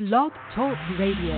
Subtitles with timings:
[0.00, 1.36] Blog Talk Radio.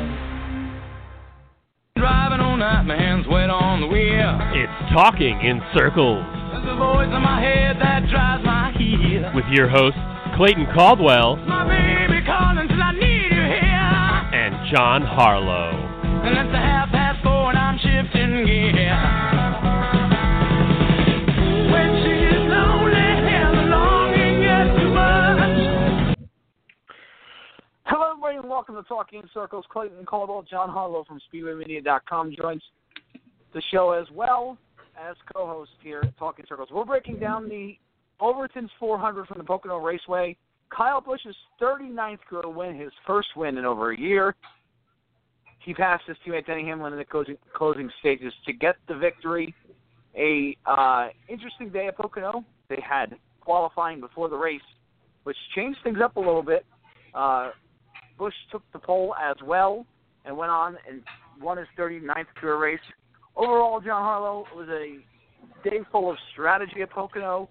[1.97, 4.39] Driving all night, my hands wet on the wheel.
[4.55, 6.23] It's Talking in Circles
[6.55, 9.27] There's a voice in my head that drives my heel.
[9.35, 9.99] with your hosts,
[10.39, 13.91] Clayton Caldwell My baby calling till I need you here.
[14.31, 15.75] and John Harlow.
[16.23, 16.87] And it's a half
[28.63, 29.65] welcome to Talking Circles.
[29.73, 32.63] Clayton Caldwell, John Harlow from SpeedwayMedia.com joins
[33.53, 34.57] the show as well
[34.97, 36.69] as co-host here at Talking Circles.
[36.71, 37.77] We're breaking down the
[38.21, 40.37] Overton's 400 from the Pocono Raceway.
[40.71, 44.37] Kyle Busch's 39th career win, his first win in over a year.
[45.59, 49.53] He passed his teammate Denny Hamlin in the closing, closing stages to get the victory.
[50.17, 52.45] A uh, interesting day at Pocono.
[52.69, 54.61] They had qualifying before the race,
[55.25, 56.65] which changed things up a little bit.
[57.13, 57.51] Uh,
[58.19, 59.87] Busch took the pole as well
[60.25, 61.03] and went on and
[61.41, 62.81] won his 39th career race.
[63.37, 64.99] Overall, John Harlow it was a
[65.69, 67.49] day full of strategy at Pocono,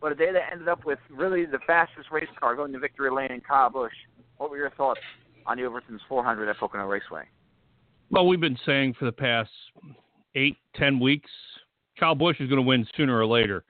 [0.00, 3.10] but a day that ended up with really the fastest race car going to victory
[3.10, 3.92] lane in Kyle Busch.
[4.36, 5.00] What were your thoughts
[5.46, 7.24] on the Overton's 400 at Pocono Raceway?
[8.10, 9.50] Well, we've been saying for the past
[10.34, 11.30] eight, ten weeks,
[11.98, 13.64] Kyle Busch is going to win sooner or later,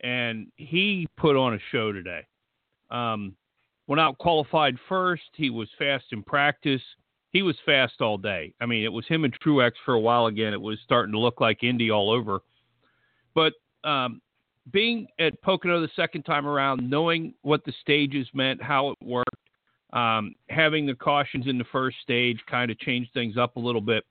[0.00, 2.26] and he put on a show today.
[2.90, 3.36] Um,
[3.86, 5.22] went out qualified first.
[5.34, 6.82] He was fast in practice.
[7.30, 8.54] He was fast all day.
[8.60, 10.52] I mean, it was him and Truex for a while again.
[10.52, 12.40] It was starting to look like Indy all over.
[13.34, 13.52] But
[13.84, 14.20] um,
[14.72, 19.36] being at Pocono the second time around, knowing what the stages meant, how it worked,
[19.92, 23.80] um, having the cautions in the first stage kind of changed things up a little
[23.80, 24.04] bit.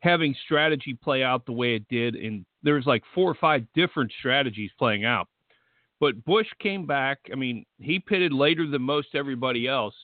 [0.00, 3.64] Having strategy play out the way it did, and there was like four or five
[3.74, 5.28] different strategies playing out.
[6.04, 7.18] But Busch came back.
[7.32, 9.94] I mean, he pitted later than most everybody else,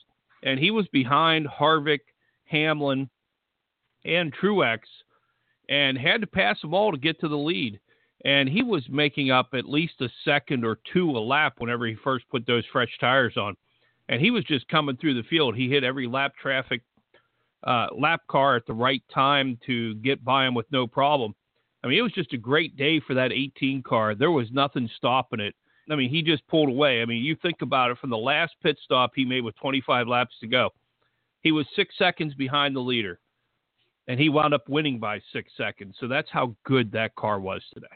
[0.41, 1.99] and he was behind Harvick,
[2.45, 3.07] Hamlin,
[4.03, 4.79] and Truex,
[5.69, 7.79] and had to pass them all to get to the lead.
[8.25, 11.93] And he was making up at least a second or two a lap whenever he
[12.03, 13.55] first put those fresh tires on
[14.09, 15.55] and he was just coming through the field.
[15.55, 16.81] He hit every lap traffic
[17.63, 21.35] uh, lap car at the right time to get by him with no problem.
[21.83, 24.15] I mean, it was just a great day for that 18 car.
[24.15, 25.53] There was nothing stopping it.
[25.91, 27.01] I mean, he just pulled away.
[27.01, 30.07] I mean, you think about it from the last pit stop he made with 25
[30.07, 30.69] laps to go.
[31.41, 33.19] He was six seconds behind the leader,
[34.07, 35.95] and he wound up winning by six seconds.
[35.99, 37.87] So that's how good that car was today.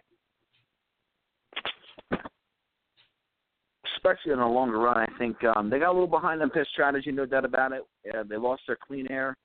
[4.06, 6.68] especially in the longer run, I think um, they got a little behind on pit
[6.72, 7.84] strategy, no doubt about it.
[8.14, 9.36] Uh, they lost their clean air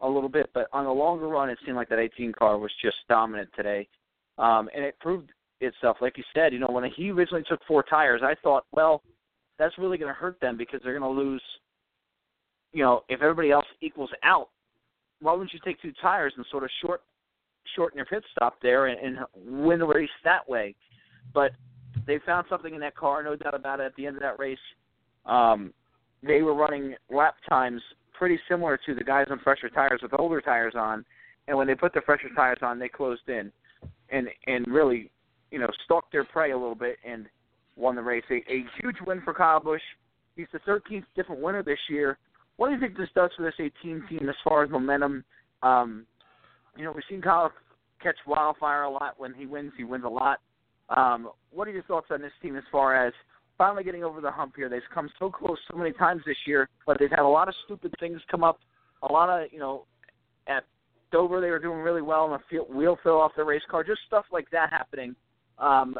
[0.00, 2.70] a little bit, but on the longer run, it seemed like that 18 car was
[2.82, 3.86] just dominant today,
[4.38, 5.98] um, and it proved itself.
[6.00, 9.02] Like you said, you know, when he originally took four tires, I thought, well,
[9.58, 11.42] that's really going to hurt them because they're going to lose.
[12.72, 14.48] You know, if everybody else equals out,
[15.20, 17.02] why wouldn't you take two tires and sort of short
[17.76, 20.74] shorten your pit stop there and, and win the race that way?
[21.34, 21.52] But
[22.06, 23.84] they found something in that car, no doubt about it.
[23.84, 24.58] At the end of that race,
[25.26, 25.72] um,
[26.22, 27.82] they were running lap times
[28.16, 31.04] pretty similar to the guys on fresher tires with older tires on,
[31.46, 33.50] and when they put the fresher tires on, they closed in
[34.10, 35.10] and and really,
[35.50, 37.26] you know, stalked their prey a little bit and
[37.76, 38.24] won the race.
[38.30, 39.82] A, a huge win for Kyle Busch.
[40.36, 42.18] He's the 13th different winner this year.
[42.56, 45.24] What do you think this does for this 18 team as far as momentum?
[45.62, 46.06] Um,
[46.76, 47.52] you know, we've seen Kyle
[48.02, 49.14] catch wildfire a lot.
[49.18, 50.38] When he wins, he wins a lot.
[50.90, 53.12] Um, what are your thoughts on this team as far as
[53.56, 54.68] finally getting over the hump here?
[54.68, 57.54] They've come so close so many times this year, but they've had a lot of
[57.64, 58.58] stupid things come up.
[59.08, 59.84] A lot of, you know,
[60.46, 60.64] at
[61.12, 63.84] Dover they were doing really well, and field, wheel fell off the race car.
[63.84, 65.14] Just stuff like that happening.
[65.58, 65.96] Um,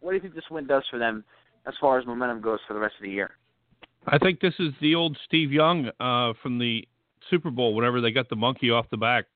[0.00, 1.24] what do you think this win does for them
[1.66, 3.30] as far as momentum goes for the rest of the year?
[4.06, 6.86] I think this is the old Steve Young uh, from the
[7.30, 9.26] Super Bowl whenever they got the monkey off the back.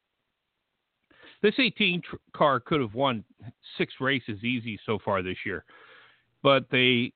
[1.43, 3.23] This 18 tr- car could have won
[3.79, 5.65] six races easy so far this year,
[6.43, 7.13] but they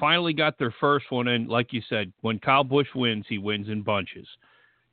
[0.00, 1.28] finally got their first one.
[1.28, 4.26] And like you said, when Kyle Busch wins, he wins in bunches.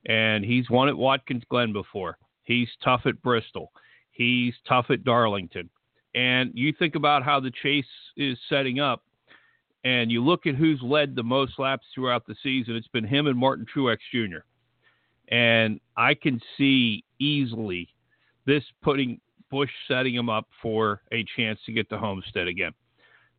[0.08, 2.18] And he's won at Watkins Glen before.
[2.44, 3.72] He's tough at Bristol.
[4.12, 5.70] He's tough at Darlington.
[6.16, 7.86] And you think about how the chase
[8.16, 9.04] is setting up,
[9.84, 12.76] and you look at who's led the most laps throughout the season.
[12.76, 14.40] It's been him and Martin Truex Jr.
[15.28, 17.90] And I can see easily
[18.46, 19.20] this putting
[19.52, 22.72] Busch setting him up for a chance to get to Homestead again.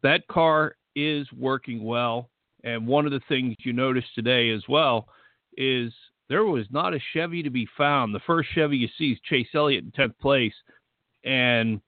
[0.02, 2.30] That car is working well.
[2.62, 5.08] And one of the things you noticed today as well
[5.56, 5.92] is
[6.28, 8.14] there was not a Chevy to be found.
[8.14, 10.54] The first Chevy you see is Chase Elliott in 10th place.
[11.24, 11.80] And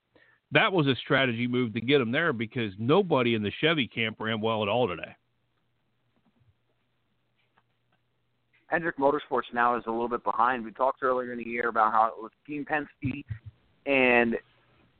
[0.51, 4.17] that was a strategy move to get him there because nobody in the Chevy camp
[4.19, 5.15] ran well at all today.
[8.67, 10.63] Hendrick Motorsports now is a little bit behind.
[10.63, 13.23] We talked earlier in the year about how it was Team Penske
[13.85, 14.35] and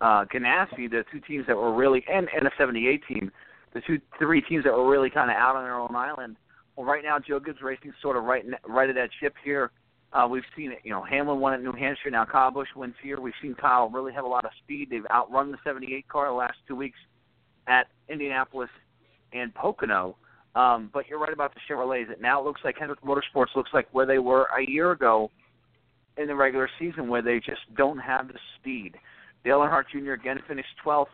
[0.01, 3.31] uh, Ganassi, the two teams that were really, and, and a 78 team,
[3.73, 6.35] the two, three teams that were really kind of out on their own island.
[6.75, 9.71] Well, right now, Joe Gibbs Racing sort of right, right at that ship here.
[10.11, 10.79] Uh, we've seen it.
[10.83, 12.09] You know, Hamlin won at New Hampshire.
[12.09, 13.19] Now Kyle Busch wins here.
[13.19, 14.89] We've seen Kyle really have a lot of speed.
[14.89, 16.97] They've outrun the 78 car the last two weeks
[17.67, 18.69] at Indianapolis
[19.33, 20.15] and Pocono.
[20.55, 22.09] Um, but you're right about the Chevrolets.
[22.09, 25.29] It now looks like Hendrick Motorsports looks like where they were a year ago
[26.17, 28.95] in the regular season, where they just don't have the speed.
[29.43, 30.13] Dale Earnhardt Jr.
[30.13, 31.05] again finished 12th.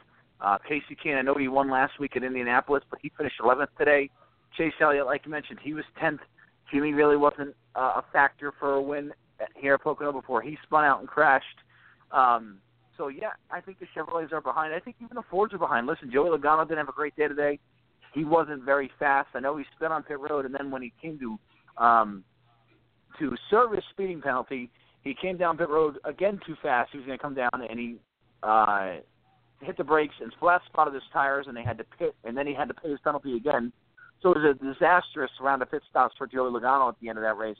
[0.41, 3.67] Uh, Kasey Kahne, I know he won last week at Indianapolis, but he finished 11th
[3.77, 4.09] today.
[4.57, 6.19] Chase Elliott, like you mentioned, he was 10th.
[6.71, 9.11] Jimmy really wasn't uh, a factor for a win
[9.55, 11.45] here at Pocono before he spun out and crashed.
[12.11, 12.57] Um,
[12.97, 14.73] so yeah, I think the Chevrolets are behind.
[14.73, 15.87] I think even the Fords are behind.
[15.87, 17.59] Listen, Joey Logano didn't have a great day today.
[18.13, 19.29] He wasn't very fast.
[19.33, 22.23] I know he spun on pit road, and then when he came to um,
[23.19, 24.69] to serve his speeding penalty,
[25.03, 26.91] he came down pit road again too fast.
[26.91, 27.97] He was going to come down, and he
[28.43, 28.95] uh,
[29.61, 32.47] hit the brakes and flat spotted his tires, and they had to pit, and then
[32.47, 33.73] he had to pay his penalty again.
[34.25, 37.19] So it was a disastrous round of pit stops for Joey Logano at the end
[37.19, 37.57] of that race.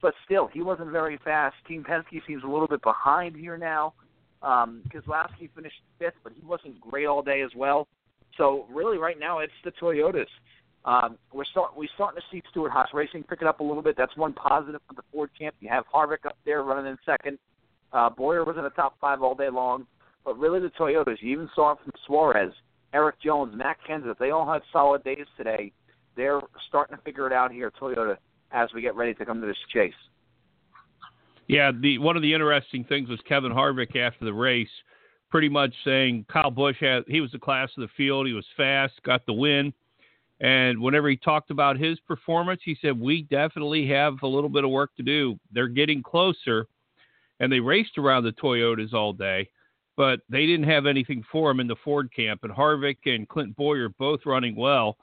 [0.00, 1.54] But still, he wasn't very fast.
[1.68, 3.94] Team Penske seems a little bit behind here now.
[4.42, 7.86] Um, Keselowski finished fifth, but he wasn't great all day as well.
[8.36, 10.26] So really, right now, it's the Toyotas.
[10.84, 13.80] Um, we're start we're starting to see Stewart Haas Racing pick it up a little
[13.80, 13.94] bit.
[13.96, 15.54] That's one positive for the Ford camp.
[15.60, 17.38] You have Harvick up there running in second.
[17.92, 19.86] Uh, Bowyer was in the top five all day long.
[20.24, 22.52] But really, the Toyotas, you even saw it from Suarez,
[22.92, 24.18] Erik Jones, Matt Kenseth.
[24.18, 25.70] They all had solid days today.
[26.16, 28.16] They're starting to figure it out here, Toyota,
[28.50, 29.94] as we get ready to come to this chase.
[31.48, 34.68] Yeah, the one of the interesting things was Kevin Harvick after the race,
[35.30, 38.26] pretty much saying Kyle Busch had he was the class of the field.
[38.26, 39.72] He was fast, got the win.
[40.40, 44.64] And whenever he talked about his performance, he said, We definitely have a little bit
[44.64, 45.38] of work to do.
[45.52, 46.66] They're getting closer.
[47.40, 49.48] And they raced around the Toyotas all day
[49.96, 52.40] but they didn't have anything for him in the Ford camp.
[52.44, 54.96] And Harvick and Clint Bowyer both running well.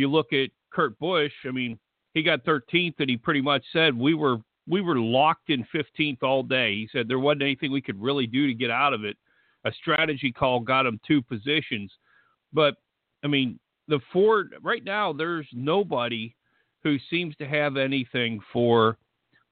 [0.00, 1.32] You look at Kurt Busch.
[1.44, 1.78] I mean,
[2.14, 4.38] he got 13th, and he pretty much said we were
[4.68, 6.74] we were locked in 15th all day.
[6.74, 9.16] He said there wasn't anything we could really do to get out of it.
[9.64, 11.92] A strategy call got him two positions,
[12.52, 12.74] but
[13.24, 13.58] I mean,
[13.88, 16.34] the Ford right now there's nobody
[16.82, 18.96] who seems to have anything for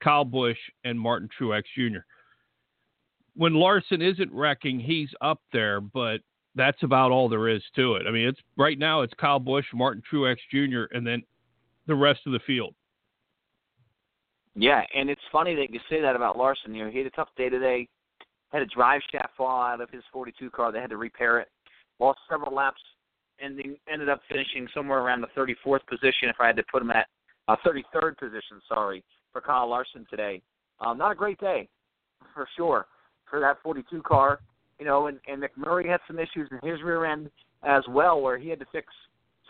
[0.03, 1.99] Kyle Busch and Martin Truex Jr
[3.39, 6.21] when Larson isn't wrecking, he's up there, but
[6.59, 8.07] that's about all there is to it.
[8.07, 11.23] I mean, it's right now it's Kyle Busch, Martin Truex Jr., and then
[11.87, 12.75] the rest of the field.
[14.55, 16.75] Yeah, and it's funny that you say that about Larson.
[16.75, 17.89] You know, he had a tough day today.
[18.51, 20.73] Had a drive shaft fall out of his 42 car.
[20.73, 21.49] They had to repair it.
[22.01, 22.81] Lost several laps,
[23.41, 26.29] and ended up finishing somewhere around the 34th position.
[26.29, 27.07] If I had to put him at
[27.47, 30.43] uh, 33rd position, sorry, for Kyle Larson today.
[30.81, 31.69] Um, not a great day,
[32.35, 32.87] for sure
[33.31, 34.41] for that 42 car.
[34.79, 37.31] You know, and, and McMurray had some issues in his rear end
[37.65, 38.87] as well, where he had to fix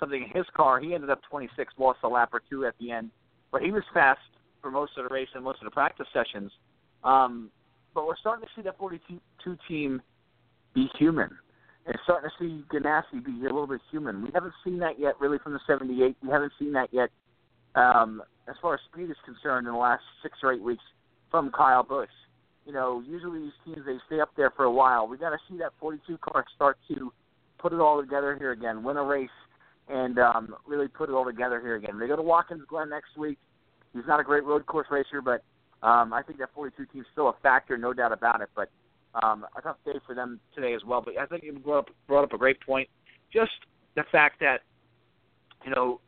[0.00, 0.80] something in his car.
[0.80, 3.10] He ended up 26, lost a lap or two at the end,
[3.52, 4.20] but he was fast
[4.62, 6.50] for most of the race and most of the practice sessions.
[7.04, 7.50] Um,
[7.94, 10.00] but we're starting to see that 42 team
[10.74, 11.30] be human.
[11.86, 14.22] And starting to see Ganassi be a little bit human.
[14.22, 16.16] We haven't seen that yet, really, from the 78.
[16.22, 17.08] We haven't seen that yet,
[17.74, 20.82] um, as far as speed is concerned, in the last six or eight weeks
[21.30, 22.08] from Kyle Busch
[22.68, 25.08] you know, usually these teams they stay up there for a while.
[25.08, 27.10] We got to see that 42 car start to
[27.58, 29.30] put it all together here again, win a race,
[29.88, 31.98] and um, really put it all together here again.
[31.98, 33.38] They go to Watkins Glen next week.
[33.94, 35.42] He's not a great road course racer, but
[35.82, 38.50] um, I think that 42 team's still a factor, no doubt about it.
[38.54, 38.68] But
[39.22, 41.00] um, a tough day for them today as well.
[41.00, 42.86] But I think you brought up, brought up a great point.
[43.32, 43.52] Just
[43.96, 44.58] the fact that
[45.64, 46.00] you know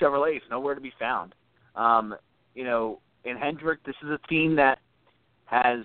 [0.00, 1.36] Chevrolet's nowhere to be found.
[1.76, 2.16] Um,
[2.56, 4.80] you know, in Hendrick, this is a team that
[5.44, 5.84] has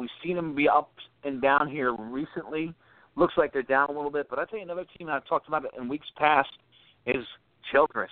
[0.00, 0.90] We've seen them be up
[1.24, 2.72] and down here recently.
[3.16, 5.46] Looks like they're down a little bit, but I tell you another team I've talked
[5.46, 6.48] about in weeks past
[7.04, 7.22] is
[7.70, 8.08] Childress.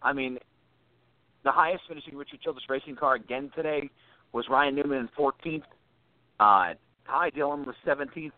[0.00, 0.38] I mean,
[1.42, 3.90] the highest finishing Richard Childress racing car again today
[4.32, 5.62] was Ryan Newman in 14th.
[6.38, 6.74] Uh,
[7.04, 8.26] Ty Dillon was 17th.
[8.26, 8.32] If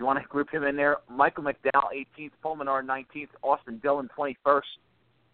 [0.00, 4.08] you want to group him in there, Michael McDowell 18th, Paul Menard 19th, Austin Dillon
[4.18, 4.62] 21st.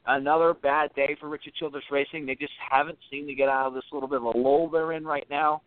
[0.07, 2.27] Another bad day for Richard Childress Racing.
[2.27, 4.93] They just haven't seemed to get out of this little bit of a lull they're
[4.93, 5.63] in right now.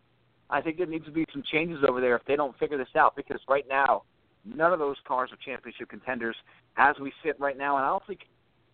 [0.50, 2.88] I think there needs to be some changes over there if they don't figure this
[2.96, 4.02] out because right now,
[4.44, 6.36] none of those cars are championship contenders
[6.76, 7.76] as we sit right now.
[7.76, 8.20] And I don't think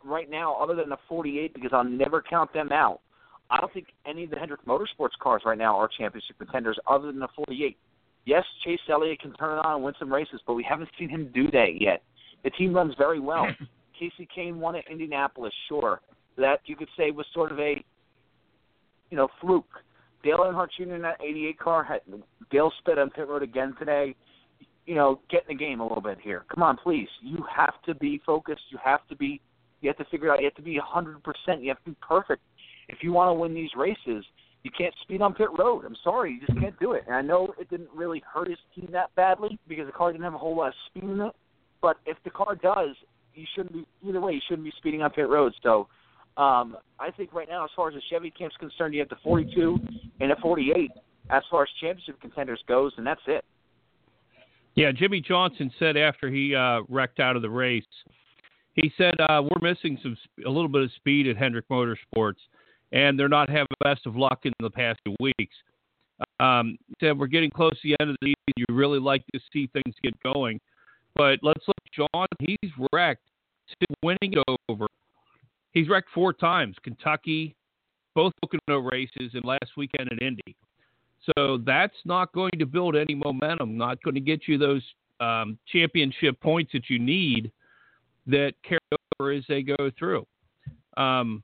[0.04, 3.00] right now, other than the 48, because I'll never count them out,
[3.50, 7.08] I don't think any of the Hendrick Motorsports cars right now are championship contenders other
[7.08, 7.76] than the 48.
[8.24, 11.08] Yes, Chase Elliott can turn it on and win some races, but we haven't seen
[11.10, 12.02] him do that yet.
[12.42, 13.46] The team runs very well.
[14.00, 16.00] Kasey Kahne won at Indianapolis, sure.
[16.36, 17.84] That you could say was sort of a
[19.14, 19.84] you know, fluke.
[20.24, 20.94] Dale Earnhardt Jr.
[20.94, 22.00] in that 88 car had
[22.50, 24.16] Dale spit on pit road again today.
[24.86, 26.44] You know, get in the game a little bit here.
[26.52, 27.08] Come on, please.
[27.22, 28.62] You have to be focused.
[28.70, 29.40] You have to be.
[29.80, 30.38] You have to figure it out.
[30.40, 31.62] You have to be 100%.
[31.62, 32.42] You have to be perfect.
[32.88, 34.24] If you want to win these races,
[34.62, 35.84] you can't speed on pit road.
[35.84, 37.04] I'm sorry, you just can't do it.
[37.06, 40.24] And I know it didn't really hurt his team that badly because the car didn't
[40.24, 41.32] have a whole lot of speed in it.
[41.82, 42.96] But if the car does,
[43.34, 44.32] you shouldn't be either way.
[44.32, 45.52] You shouldn't be speeding on pit road.
[45.62, 45.88] So
[46.36, 49.16] um, I think right now, as far as the Chevy camp's concerned, you have the
[49.22, 49.78] 42
[50.20, 50.90] and the 48
[51.30, 53.44] as far as championship contenders goes, and that's it.
[54.74, 57.84] Yeah, Jimmie Johnson said after he uh, wrecked out of the race,
[58.74, 62.40] he said uh, we're missing some a little bit of speed at Hendrick Motorsports,
[62.92, 65.54] and they're not having the best of luck in the past few weeks.
[66.40, 68.54] Um, he said we're getting close to the end of the season.
[68.56, 70.60] You really like to see things get going,
[71.14, 71.76] but let's look,
[72.12, 72.26] John.
[72.40, 73.22] He's wrecked,
[73.68, 74.34] still winning
[74.68, 74.88] over.
[75.74, 76.76] He's wrecked four times.
[76.82, 77.54] Kentucky,
[78.14, 80.56] both Pocono races, and last weekend at Indy.
[81.36, 83.76] So that's not going to build any momentum.
[83.76, 84.82] Not going to get you those
[85.20, 87.50] um, championship points that you need
[88.26, 88.80] that carry
[89.18, 90.26] over as they go through.
[90.96, 91.42] Um,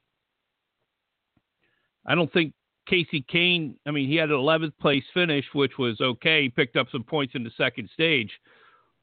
[2.06, 2.52] I don't think
[2.90, 6.44] Kasey Kahne, I mean, he had an 11th place finish, which was okay.
[6.44, 8.30] He picked up some points in the second stage,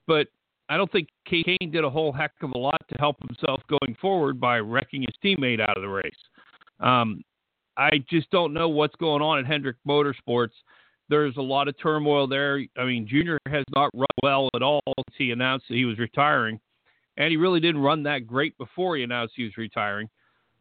[0.08, 0.28] but
[0.70, 3.96] I don't think Kahne did a whole heck of a lot to help himself going
[4.02, 6.12] forward by wrecking his teammate out of the race.
[6.80, 7.24] Um,
[7.78, 10.52] I just don't know what's going on at Hendrick Motorsports.
[11.10, 12.62] There's a lot of turmoil there.
[12.78, 15.98] I mean, Junior has not run well at all since he announced that he was
[16.00, 16.60] retiring,
[17.16, 20.10] and he really didn't run that great before he announced he was retiring.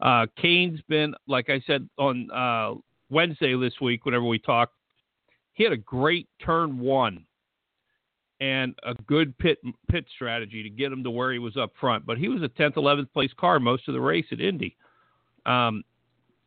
[0.01, 2.75] Uh, Kahne's been, like I said on uh,
[3.11, 4.75] Wednesday this week, whenever we talked,
[5.55, 7.25] he had a great turn one
[8.41, 9.59] and a good pit
[9.91, 12.05] pit strategy to get him to where he was up front.
[12.05, 14.77] But he was a 10th, 11th place car most of the race at Indy.
[15.47, 15.85] Um,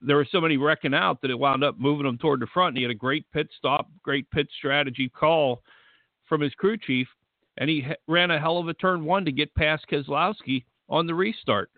[0.01, 2.69] there was so many wrecking out that it wound up moving him toward the front.
[2.69, 5.61] And he had a great pit stop, great pit strategy call
[6.27, 7.07] from his crew chief,
[7.57, 11.15] and he ran a hell of a turn one to get past Keselowski on the
[11.15, 11.71] restart.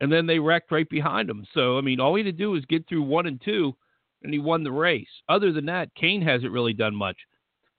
[0.00, 1.44] And then they wrecked right behind him.
[1.54, 3.74] So, I mean, all he had to do was get through one and two,
[4.22, 5.08] and he won the race.
[5.28, 7.16] Other than that, Kahne hasn't really done much.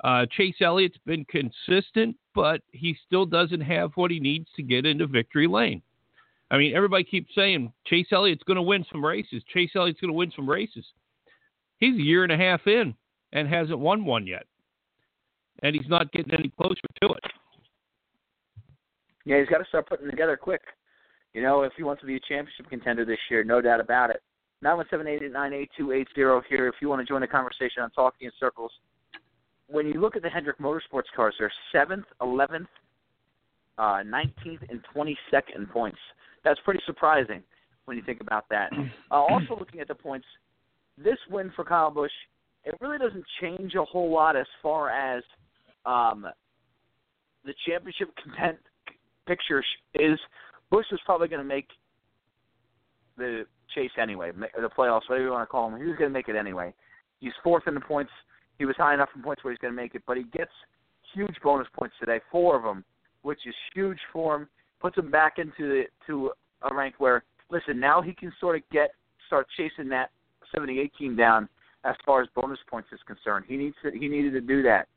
[0.03, 4.85] Uh, Chase Elliott's been consistent, but he still doesn't have what he needs to get
[4.85, 5.81] into victory lane.
[6.51, 9.43] I mean, everybody keeps saying Chase Elliott's going to win some races.
[9.53, 10.85] Chase Elliott's going to win some races.
[11.77, 12.93] He's a year and a half in
[13.33, 14.45] and hasn't won one yet,
[15.63, 17.23] and he's not getting any closer to it.
[19.25, 20.61] Yeah, he's got to start putting together quick.
[21.33, 24.09] You know, if he wants to be a championship contender this year, no doubt about
[24.09, 24.21] it.
[24.61, 26.67] Nine one seven eight eight nine eight two eight zero here.
[26.67, 28.71] If you want to join the conversation on Talking in Circles,
[29.69, 32.67] when you look at the Hendrick Motorsports cars, they're seventh, eleventh,
[33.77, 35.99] uh, nineteenth, and twenty-second points.
[36.43, 37.43] That's pretty surprising
[37.85, 38.71] when you think about that.
[39.11, 40.27] Uh, also, looking at the points,
[40.95, 42.11] this win for Kyle Busch,
[42.63, 45.23] it really doesn't change a whole lot as far as
[45.87, 46.27] um,
[47.43, 48.59] the championship content
[49.27, 49.63] picture
[49.95, 50.19] is.
[50.69, 51.65] Busch was probably going to make
[53.17, 55.79] the chase anyway, the playoffs, whatever you want to call them.
[55.79, 56.71] He was going to make it anyway.
[57.19, 58.11] He's fourth in the points
[58.59, 60.51] he was high enough in points where he's going to make it, but he gets
[61.15, 62.83] huge bonus points today, four of them,
[63.23, 64.47] which is huge for him.
[64.79, 66.31] Puts him back into the, to
[66.69, 68.91] a rank where, listen, now he can sort of get
[69.27, 70.11] start chasing that
[70.53, 71.47] 78 team down
[71.85, 73.45] as far as bonus points is concerned.
[73.47, 74.87] He needs to, he needed to do that.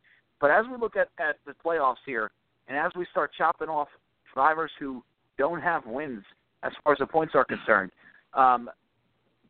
[0.40, 2.30] But as we look at at the playoffs here,
[2.68, 3.88] and as we start chopping off
[4.34, 5.02] drivers who
[5.38, 6.24] don't have wins
[6.62, 7.92] as far as the points are concerned,
[8.34, 8.68] um,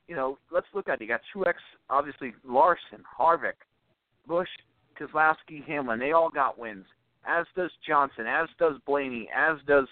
[0.08, 1.02] you know, let's look at it.
[1.02, 1.54] You got Truex,
[1.88, 3.54] obviously Larson, Harvick,
[4.26, 4.48] Busch,
[4.98, 6.86] Keselowski, Hamlin, they all got wins.
[7.26, 9.86] As does Johnson, as does Blaney, as does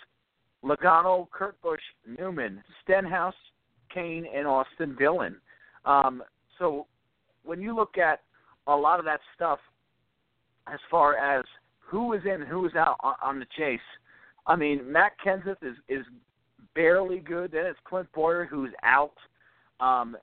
[0.64, 1.80] Logano, Kurt Busch,
[2.18, 3.34] Newman, Stenhouse,
[3.94, 5.36] Kahne, and Austin Dillon.
[5.84, 6.22] Um,
[6.58, 6.86] so
[7.44, 8.20] when you look at
[8.66, 9.58] a lot of that stuff,
[10.66, 11.44] as far as
[11.78, 13.80] who is in, who is out on, on the chase,
[14.46, 16.04] I mean Matt Kenseth is is
[16.74, 17.52] barely good.
[17.52, 19.14] Then it's Clint Bowyer who's out.
[19.80, 20.16] Um,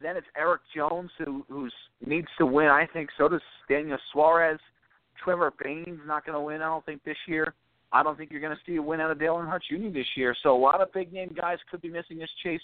[0.00, 1.72] then it's Erik Jones who who's
[2.04, 2.68] needs to win.
[2.68, 4.60] I think so does Daniel Suarez.
[5.22, 6.62] Trevor Bayne's not going to win.
[6.62, 7.54] I don't think this year.
[7.90, 9.92] I don't think you're going to see a win out of Dale Earnhardt Jr.
[9.92, 10.36] this year.
[10.42, 12.60] So a lot of big name guys could be missing this chase.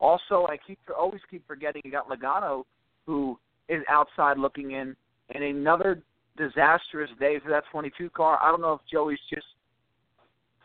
[0.00, 2.64] Also, I keep always keep forgetting you got Logano
[3.06, 3.38] who
[3.68, 4.96] is outside looking in,
[5.34, 6.02] and another
[6.36, 8.38] disastrous day for that 22 car.
[8.42, 9.46] I don't know if Joey's just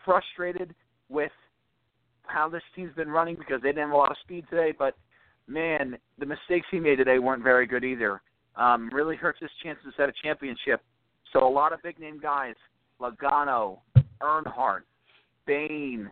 [0.03, 0.73] frustrated
[1.09, 1.31] with
[2.23, 4.95] how this team's been running because they didn't have a lot of speed today, but
[5.49, 8.21] man, the mistakes he made today weren't very good either.
[8.55, 10.81] Um, really hurts his chances set a championship.
[11.33, 12.55] So a lot of big name guys,
[12.99, 13.79] Logano,
[14.21, 14.81] Earnhardt,
[15.45, 16.11] Bayne,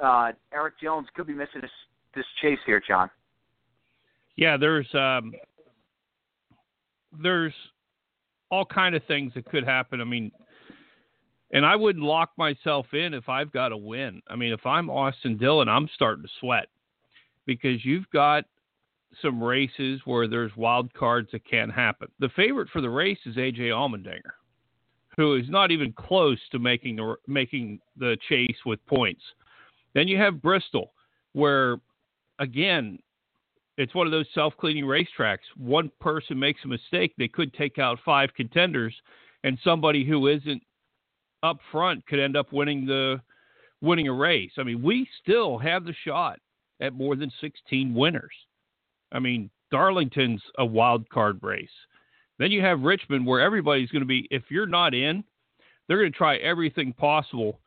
[0.00, 1.70] uh, Erik Jones could be missing this,
[2.14, 3.10] this chase here, John.
[4.36, 5.32] Yeah, there's um,
[7.22, 7.54] there's
[8.50, 10.00] all kind of things that could happen.
[10.00, 10.30] I mean,
[11.50, 14.22] and I wouldn't lock myself in if I've got to win.
[14.28, 16.66] I mean, if I'm Austin Dillon, I'm starting to sweat
[17.46, 18.44] because you've got
[19.22, 22.08] some races where there's wild cards that can happen.
[22.18, 24.32] The favorite for the race is AJ Allmendinger,
[25.16, 29.22] who is not even close to making the making the chase with points.
[29.94, 30.92] Then you have Bristol,
[31.32, 31.78] where
[32.38, 32.98] again,
[33.76, 35.38] it's one of those self-cleaning racetracks.
[35.56, 38.94] One person makes a mistake, they could take out five contenders,
[39.44, 40.62] and somebody who isn't
[41.42, 43.20] up front could end up winning the
[43.80, 44.50] winning a race.
[44.58, 46.40] I mean, we still have the shot
[46.80, 48.32] at more than 16 winners.
[49.12, 51.68] I mean, Darlington's a wild card race.
[52.38, 55.24] Then you have Richmond, where everybody's going to be, if you're not in,
[55.86, 57.60] they're going to try everything possible,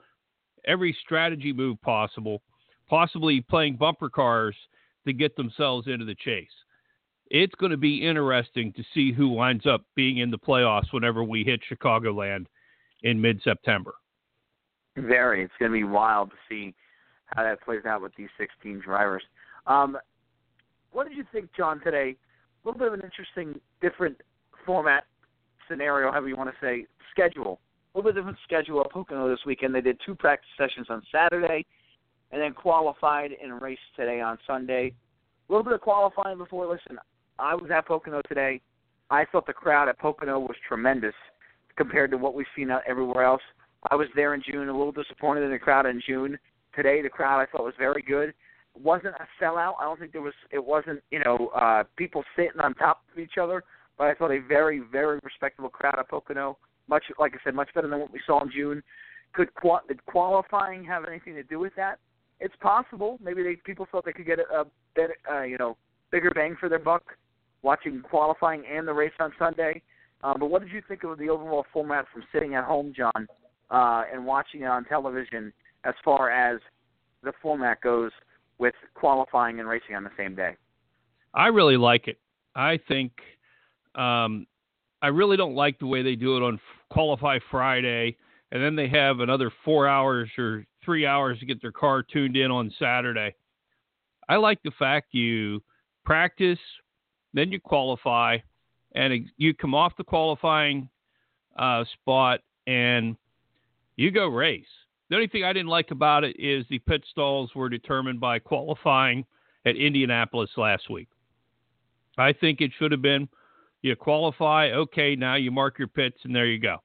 [0.65, 2.41] every strategy move possible,
[2.89, 4.55] possibly playing bumper cars
[5.05, 6.48] to get themselves into the chase.
[7.29, 11.24] It's going to be interesting to see who winds up being in the playoffs whenever
[11.24, 12.45] we hit Chicagoland
[13.03, 13.93] in mid September.
[14.98, 15.43] Very.
[15.43, 16.75] It's going to be wild to see
[17.27, 19.24] how that plays out with these 16 drivers.
[19.65, 19.98] Um,
[20.91, 22.15] what did you think, John, today?
[22.63, 24.19] A little bit of an interesting, different
[24.65, 25.05] format
[25.67, 27.60] scenario, however you want to say, schedule.
[27.93, 29.74] A little bit different schedule at Pocono this weekend.
[29.74, 31.65] They did two practice sessions on Saturday
[32.31, 34.93] and then qualified and raced today on Sunday.
[35.50, 36.65] A little bit of qualifying before.
[36.65, 36.98] Listen,
[37.39, 38.62] I was at Pocono today.
[39.10, 41.15] I thought the crowd at Pocono was tremendous
[41.75, 43.41] compared to what we've seen everywhere else.
[43.89, 46.38] I was there in June, a little disappointed in the crowd in June.
[46.75, 48.33] Today, the crowd I thought was very good.
[48.80, 49.74] Wasn't a sellout.
[49.80, 50.34] I don't think there was.
[50.51, 53.63] It wasn't you know uh, people sitting on top of each other.
[53.98, 56.58] But I thought a very very respectable crowd at Pocono.
[56.88, 58.82] Much like I said, much better than what we saw in June.
[59.34, 62.00] Could qual- did qualifying have anything to do with that?
[62.40, 63.18] It's possible.
[63.24, 65.78] Maybe they people thought they could get a, a better, uh, you know,
[66.12, 67.04] bigger bang for their buck
[67.62, 69.82] watching qualifying and the race on Sunday.
[70.24, 73.28] Um, but what did you think of the overall format from sitting at home, John,
[73.69, 75.52] uh, and watching it on television
[75.84, 76.60] as far as
[77.24, 78.12] the format goes
[78.62, 80.56] with qualifying and racing on the same day?
[81.34, 82.19] I really like it.
[82.56, 83.12] I think
[83.95, 84.45] um,
[85.02, 88.15] I really don't like the way they do it on Qualify Friday,
[88.52, 92.38] and then they have another four hours or three hours to get their car tuned
[92.38, 93.34] in on Saturday.
[94.30, 95.63] I like the fact you
[96.06, 96.60] practice,
[97.34, 98.38] then you qualify,
[98.93, 100.88] and you come off the qualifying
[101.58, 103.15] uh, spot and
[103.95, 104.65] you go race.
[105.12, 108.39] The only thing I didn't like about it is the pit stalls were determined by
[108.39, 109.26] qualifying
[109.65, 111.10] at Indianapolis last week.
[112.17, 113.28] I think it should have been
[113.82, 116.78] you qualify, okay, now you mark your pits and there you go.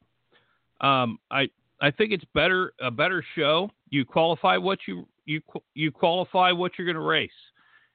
[0.85, 1.49] Um, I
[1.81, 3.71] I think it's better a better show.
[3.91, 5.41] You qualify what you you
[5.75, 7.31] you qualify what you're going to race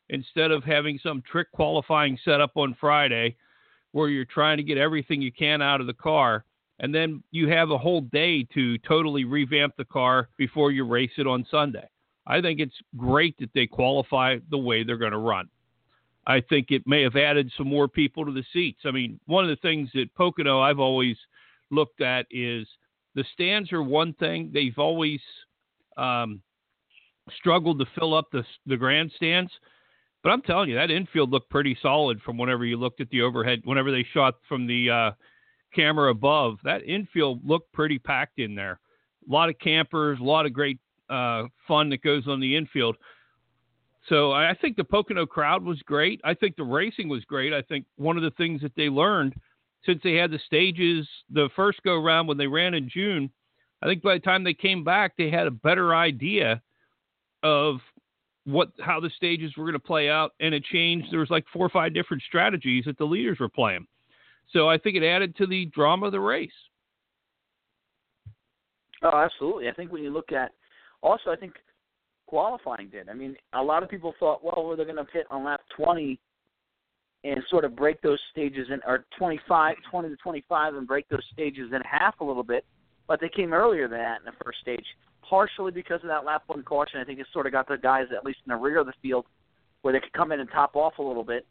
[0.08, 3.36] instead of having some trick qualifying set up on Friday
[3.91, 6.46] where you're trying to get everything you can out of the car
[6.82, 11.12] and then you have a whole day to totally revamp the car before you race
[11.17, 11.88] it on Sunday.
[12.26, 15.48] I think it's great that they qualify the way they're going to run.
[16.26, 18.82] I think it may have added some more people to the seats.
[18.86, 21.17] I mean, one of the things that Pocono I've always
[21.70, 22.67] looked at is
[23.13, 24.50] the stands are one thing.
[24.52, 25.20] They've always
[25.98, 26.41] um,
[27.38, 29.52] struggled to fill up the the grandstands,
[30.24, 33.22] but I'm telling you that infield looked pretty solid from whenever you looked at the
[33.22, 33.62] overhead.
[33.65, 35.12] Whenever they shot from the uh,
[35.74, 38.80] camera above, that infield looked pretty packed in there.
[39.28, 40.80] A lot of campers, a lot of great
[41.10, 42.98] uh, fun that goes on the infield.
[44.10, 46.20] So I think the Pocono crowd was great.
[46.24, 47.54] I think the racing was great.
[47.54, 49.36] I think one of the things that they learned
[49.86, 53.30] since they had the stages the first go around when they ran in June,
[53.82, 56.62] I think by the time they came back, they had a better idea
[57.44, 57.78] of
[58.46, 61.08] what how the stages were going to play out, and it changed.
[61.12, 63.88] There was like four or five different strategies that the leaders were playing.
[64.52, 66.52] So I think it added to the drama of the race.
[69.04, 69.68] Oh, absolutely.
[69.68, 70.52] I think when you look at
[71.02, 71.54] also, I think
[72.28, 73.10] qualifying did.
[73.10, 76.20] I mean, a lot of people thought, well, they're going to pit on lap 20
[77.24, 81.24] and sort of break those stages in, or 25, 20 to 25, and break those
[81.34, 82.66] stages in half a little bit.
[83.08, 84.86] But they came earlier than that in the first stage,
[85.28, 87.00] partially because of that lap one caution.
[87.00, 88.94] I think it sort of got the guys at least in the rear of the
[89.02, 89.26] field
[89.82, 91.46] where they could come in and top off a little bit,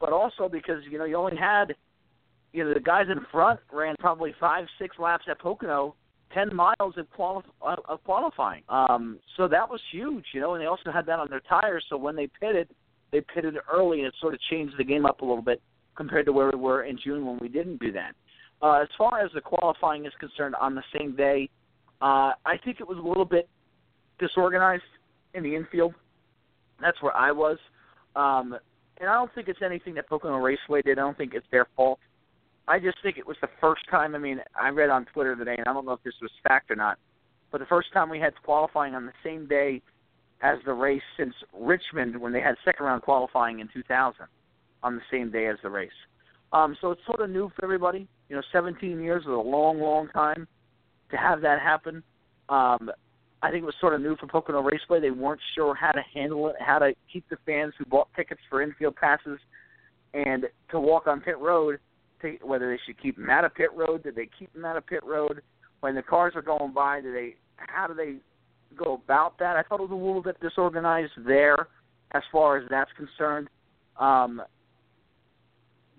[0.00, 1.74] but also because you know you only had
[2.52, 5.94] you know the guys in front ran probably five six laps at Pocono,
[6.32, 8.62] ten miles of, quali- of qualifying.
[8.68, 11.84] Um, so that was huge, you know, and they also had that on their tires.
[11.88, 12.68] So when they pitted,
[13.12, 15.60] they pitted early, and it sort of changed the game up a little bit
[15.96, 18.12] compared to where we were in June when we didn't do that.
[18.62, 21.48] Uh, as far as the qualifying is concerned, on the same day,
[22.00, 23.48] uh, I think it was a little bit
[24.18, 24.82] disorganized
[25.34, 25.94] in the infield.
[26.80, 27.58] That's where I was.
[28.14, 28.56] Um,
[28.98, 30.98] and I don't think it's anything that Pocono Raceway did.
[30.98, 31.98] I don't think it's their fault.
[32.68, 34.14] I just think it was the first time.
[34.14, 36.70] I mean, I read on Twitter today, and I don't know if this was fact
[36.70, 36.98] or not,
[37.52, 39.82] but the first time we had qualifying on the same day
[40.42, 44.26] as the race since Richmond when they had second round qualifying in 2000
[44.82, 45.90] on the same day as the race.
[46.52, 48.06] Um, so it's sort of new for everybody.
[48.28, 50.46] You know, 17 years is a long, long time
[51.10, 52.02] to have that happen.
[52.48, 52.90] Um,
[53.42, 55.00] I think it was sort of new for Pocono Raceway.
[55.00, 58.40] They weren't sure how to handle it, how to keep the fans who bought tickets
[58.48, 59.38] for infield passes
[60.14, 61.78] and to walk on pit road,
[62.22, 64.76] to, whether they should keep them out of pit road, did they keep them out
[64.76, 65.42] of pit road?
[65.80, 68.16] When the cars are going by, do they how do they
[68.76, 69.56] go about that?
[69.56, 71.68] I thought it was a little bit disorganized there
[72.12, 73.48] as far as that's concerned.
[73.98, 74.42] Um,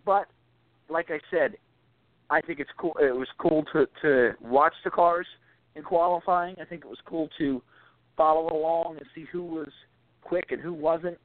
[0.06, 0.28] but
[0.90, 1.56] like I said,
[2.30, 2.96] I think it's cool.
[3.00, 5.28] It was cool to to watch the cars
[5.76, 6.56] in qualifying.
[6.62, 7.62] I think it was cool to
[8.16, 9.70] follow along and see who was
[10.22, 11.18] quick and who wasn't.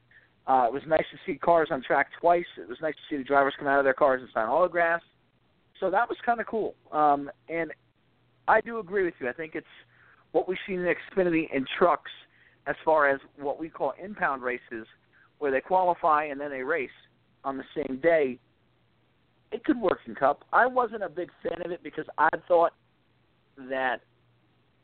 [0.45, 2.45] Uh, it was nice to see cars on track twice.
[2.57, 5.05] It was nice to see the drivers come out of their cars and sign autographs.
[5.79, 6.75] So that was kind of cool.
[6.91, 7.71] Um, and
[8.47, 9.29] I do agree with you.
[9.29, 9.65] I think it's
[10.33, 12.11] what we've seen in Xfinity and trucks
[12.67, 14.85] as far as what we call impound races,
[15.39, 16.89] where they qualify and then they race
[17.43, 18.39] on the same day.
[19.51, 20.43] It could work in Cup.
[20.51, 22.73] I wasn't a big fan of it because I thought
[23.69, 24.01] that,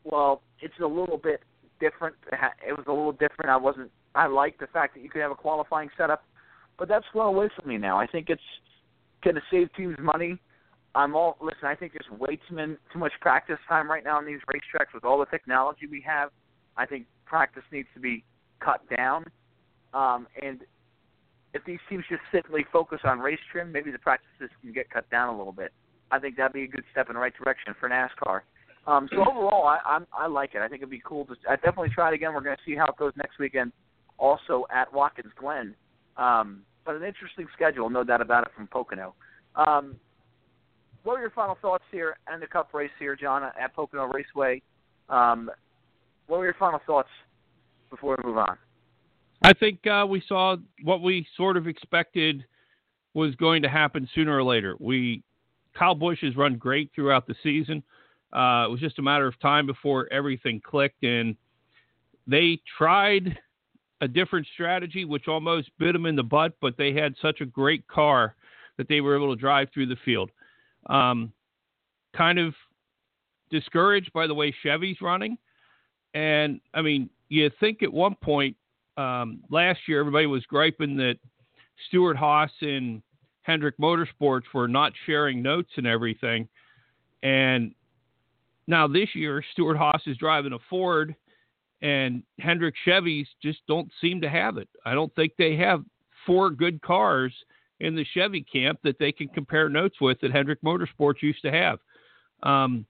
[0.04, 1.40] well, it's a little bit
[1.80, 2.14] different.
[2.66, 3.50] It was a little different.
[3.50, 3.90] I wasn't.
[4.14, 6.24] I liked the fact that you could have a qualifying setup,
[6.78, 7.98] but that's well away from me now.
[7.98, 8.42] I think it's
[9.22, 10.38] going to save teams money.
[10.94, 11.66] I'm all listen.
[11.66, 14.92] I think there's way too many, too much practice time right now on these racetracks
[14.92, 16.30] with all the technology we have.
[16.76, 18.24] I think practice needs to be
[18.58, 19.24] cut down.
[19.94, 20.60] Um, and
[21.54, 25.08] if these teams just simply focus on race trim, maybe the practices can get cut
[25.10, 25.72] down a little bit.
[26.10, 28.40] I think that'd be a good step in the right direction for NASCAR.
[28.86, 30.62] Um, so overall, I, I'm, I like it.
[30.62, 31.34] I think it'd be cool to.
[31.48, 32.34] I definitely try it again.
[32.34, 33.72] We're going to see how it goes next weekend,
[34.20, 35.74] also at Watkins Glen.
[36.16, 39.14] Um, but an interesting schedule, no doubt about it, from Pocono.
[39.56, 39.96] Um,
[41.02, 44.62] what are your final thoughts here and the Cup race here, John, at Pocono Raceway?
[45.08, 45.50] Um,
[46.26, 47.08] what were your final thoughts
[47.90, 48.56] before we move on?
[49.42, 52.44] I think uh, we saw what we sort of expected
[53.14, 54.76] was going to happen sooner or later.
[54.78, 55.22] We
[55.74, 57.82] Kyle Busch has run great throughout the season.
[58.32, 61.36] Uh, it was just a matter of time before everything clicked, and
[62.26, 63.38] they tried
[64.00, 66.54] a different strategy, which almost bit them in the butt.
[66.60, 68.34] But they had such a great car
[68.76, 70.30] that they were able to drive through the field.
[70.86, 71.32] Um,
[72.16, 72.54] kind of
[73.50, 75.36] discouraged by the way Chevy's running,
[76.14, 78.56] and I mean, you think at one point
[78.96, 81.16] um, last year everybody was griping that
[81.88, 83.02] Stewart-Haas and
[83.42, 86.48] Hendrick Motorsports were not sharing notes and everything,
[87.22, 87.74] and
[88.66, 91.14] now this year Stewart-Haas is driving a Ford,
[91.82, 94.68] and Hendrick Chevys just don't seem to have it.
[94.84, 95.84] I don't think they have
[96.26, 97.32] four good cars
[97.80, 101.50] in the Chevy camp that they can compare notes with that Hendrick Motorsports used to
[101.50, 101.78] have.
[102.42, 102.86] Um,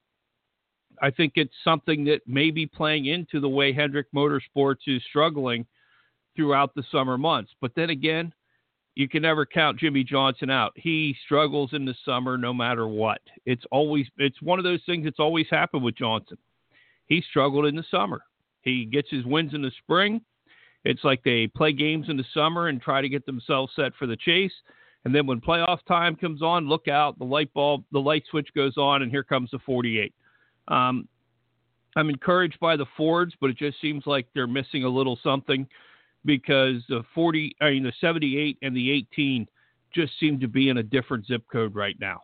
[1.00, 5.66] I think it's something that may be playing into the way Hendrick Motorsports is struggling
[6.36, 7.52] throughout the summer months.
[7.60, 8.32] But then again,
[8.96, 10.72] you can never count Jimmie Johnson out.
[10.74, 13.20] He struggles in the summer no matter what.
[13.46, 16.36] It's always it's one of those things that's always happened with Johnson.
[17.06, 18.20] He struggled in the summer.
[18.62, 20.20] He gets his wins in the spring.
[20.84, 24.06] It's like they play games in the summer and try to get themselves set for
[24.06, 24.52] the chase.
[25.04, 28.48] And then when playoff time comes on, look out, the light bulb, the light switch
[28.54, 30.14] goes on, and here comes the 48.
[30.68, 31.08] Um,
[31.96, 35.66] I'm encouraged by the Fords, but it just seems like they're missing a little something
[36.24, 39.48] because the 40, I mean, the 78 and the 18
[39.94, 42.22] just seem to be in a different zip code right now.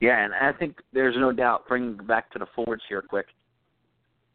[0.00, 3.26] Yeah, and I think there's no doubt, bringing back to the Fords here quick,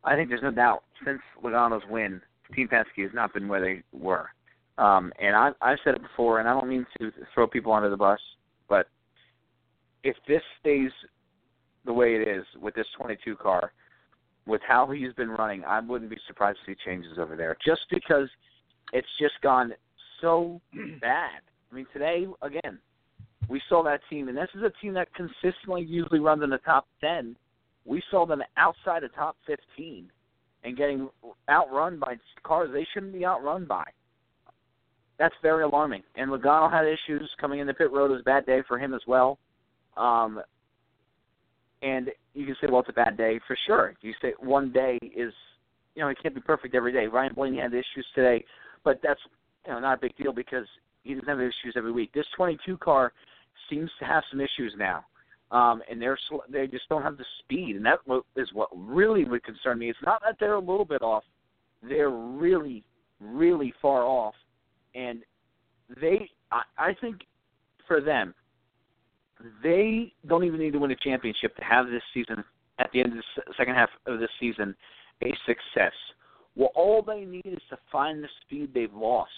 [0.03, 2.21] I think there's no doubt since Logano's win,
[2.55, 4.29] Team Penske has not been where they were.
[4.77, 7.89] Um, and I, I've said it before, and I don't mean to throw people under
[7.89, 8.19] the bus,
[8.67, 8.87] but
[10.03, 10.91] if this stays
[11.85, 13.71] the way it is with this 22 car,
[14.45, 17.55] with how he's been running, I wouldn't be surprised to see changes over there.
[17.65, 18.27] Just because
[18.91, 19.73] it's just gone
[20.21, 20.59] so
[21.01, 21.41] bad.
[21.71, 22.79] I mean, today again,
[23.49, 26.59] we saw that team, and this is a team that consistently usually runs in the
[26.59, 27.35] top 10.
[27.85, 30.09] We saw them outside the top 15
[30.63, 31.09] and getting
[31.49, 33.85] outrun by cars they shouldn't be outrun by
[35.19, 36.03] that's very alarming.
[36.15, 38.07] And Logano had issues coming in the pit road.
[38.07, 39.37] It was a bad day for him as well.
[39.95, 40.41] Um,
[41.81, 43.93] and you can say, well, it's a bad day for sure.
[44.01, 45.33] You say one day is,
[45.95, 47.07] you know, it can't be perfect every day.
[47.07, 48.43] Ryan Blaney had issues today,
[48.83, 49.19] but that's
[49.67, 50.65] you know not a big deal because
[51.03, 52.11] he doesn't have issues every week.
[52.13, 53.13] This 22 car
[53.69, 55.05] seems to have some issues now,
[55.53, 57.99] um, and they're sl- they just don't have the speed, and that
[58.35, 59.89] is what really would concern me.
[59.89, 61.23] It's not that they're a little bit off;
[61.81, 62.83] they're really,
[63.21, 64.35] really far off
[64.95, 65.23] and
[66.01, 67.21] they I, I think
[67.87, 68.33] for them
[69.61, 72.43] they don't even need to win a championship to have this season
[72.79, 74.75] at the end of the second half of this season
[75.21, 75.93] a success.
[76.55, 79.31] Well, all they need is to find the speed they've lost.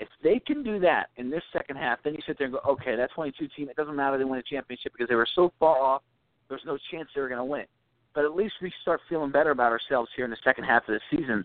[0.00, 2.60] If they can do that in this second half, then you sit there and go,
[2.70, 5.52] okay, that 22 team, it doesn't matter they win a championship because they were so
[5.58, 6.02] far off,
[6.48, 7.70] there's no chance they were going to win it.
[8.14, 10.94] But at least we start feeling better about ourselves here in the second half of
[10.94, 11.44] the season.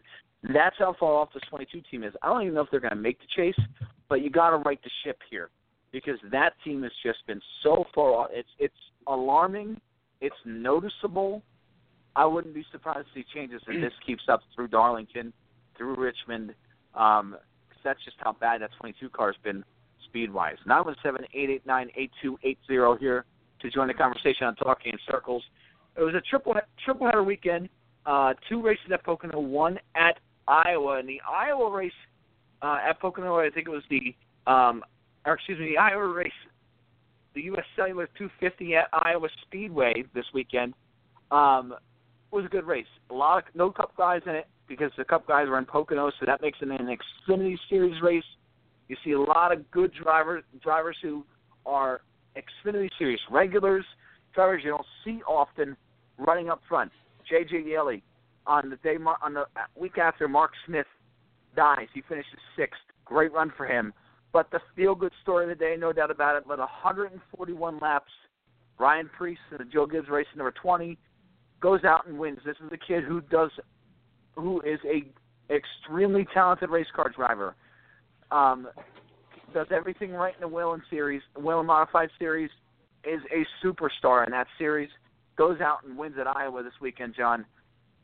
[0.54, 2.14] That's how far off this 22 team is.
[2.22, 3.60] I don't even know if they're going to make the chase,
[4.10, 5.50] but you got to right the ship here
[5.92, 8.28] because that team has just been so far off.
[8.32, 8.74] It's it's
[9.08, 9.80] alarming.
[10.20, 11.44] It's noticeable.
[12.16, 15.34] I wouldn't be surprised to see changes if this keeps up through Darlington,
[15.78, 16.54] through Richmond.
[16.94, 17.38] Um,
[17.84, 19.64] that's just how bad that 22 car has been
[20.06, 20.58] speed wise.
[20.68, 23.26] 917-889-8280 here
[23.62, 25.44] to join the conversation on Talking in Circles.
[25.98, 27.70] It was a triple triple header weekend.
[28.06, 31.00] Uh, two races at Pocono, one at Iowa.
[31.00, 31.92] And the Iowa race
[32.62, 34.14] uh, at Pocono, I think it was the,
[34.52, 34.84] um,
[35.26, 36.32] or excuse me, the Iowa race,
[37.34, 37.66] the U.S.
[37.76, 40.74] Cellular 250 at Iowa Speedway this weekend
[41.32, 41.74] um,
[42.32, 42.86] was a good race.
[43.10, 46.12] A lot of no Cup guys in it because the Cup guys were in Pocono,
[46.20, 46.96] so that makes it an
[47.28, 48.24] Xfinity Series race.
[48.88, 51.26] You see a lot of good drivers drivers who
[51.66, 52.02] are
[52.36, 53.86] Xfinity Series regulars,
[54.34, 55.76] drivers you don't see often
[56.18, 56.92] running up front.
[57.30, 57.64] J.J.
[57.68, 58.04] Yeley
[58.46, 59.46] on the day on the
[59.76, 60.88] week after Mark Smith
[61.56, 62.82] dies, he finishes sixth.
[63.06, 63.94] Great run for him.
[64.32, 68.12] But the feel good story of the day, no doubt about it, led 141 laps.
[68.80, 70.98] Ryan Preece in the Joe Gibbs race number 20
[71.62, 72.40] goes out and wins.
[72.44, 73.52] This is a kid who does
[74.36, 75.04] who is a
[75.54, 77.56] extremely talented race car driver.
[78.32, 78.68] Um,
[79.54, 82.50] does everything right in the Whelen series, Whelen Modified series,
[83.04, 84.90] is a superstar in that series.
[85.36, 87.46] Goes out and wins at Iowa this weekend, John.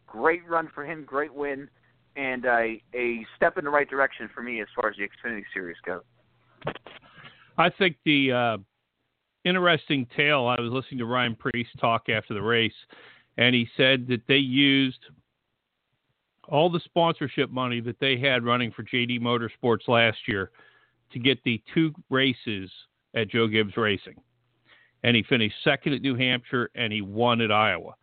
[0.08, 1.70] Great run for him, great win,
[2.15, 5.44] and a a step in the right direction for me as far as the Xfinity
[5.54, 6.02] Series goes.
[7.58, 8.58] I think the uh,
[9.46, 10.48] interesting tale.
[10.48, 12.74] I was listening to Ryan Preece talk after the race,
[13.38, 15.00] and he said that they used
[16.51, 20.51] all the sponsorship money that they had running for JD Motorsports last year
[21.12, 22.69] to get the two races
[23.15, 24.15] at Joe Gibbs Racing.
[25.03, 27.93] And he finished second at New Hampshire and he won at Iowa.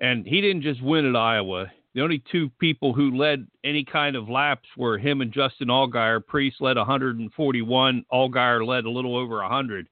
[0.00, 1.70] And he didn't just win at Iowa.
[1.94, 6.24] The only two people who led any kind of laps were him and Justin Allgaier.
[6.24, 8.04] Preece led 141.
[8.12, 9.88] Allgaier led a little over 100.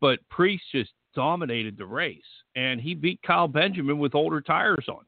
[0.00, 2.22] But Preece just dominated the race.
[2.56, 5.04] And he beat Kyle Benjamin with older tires on.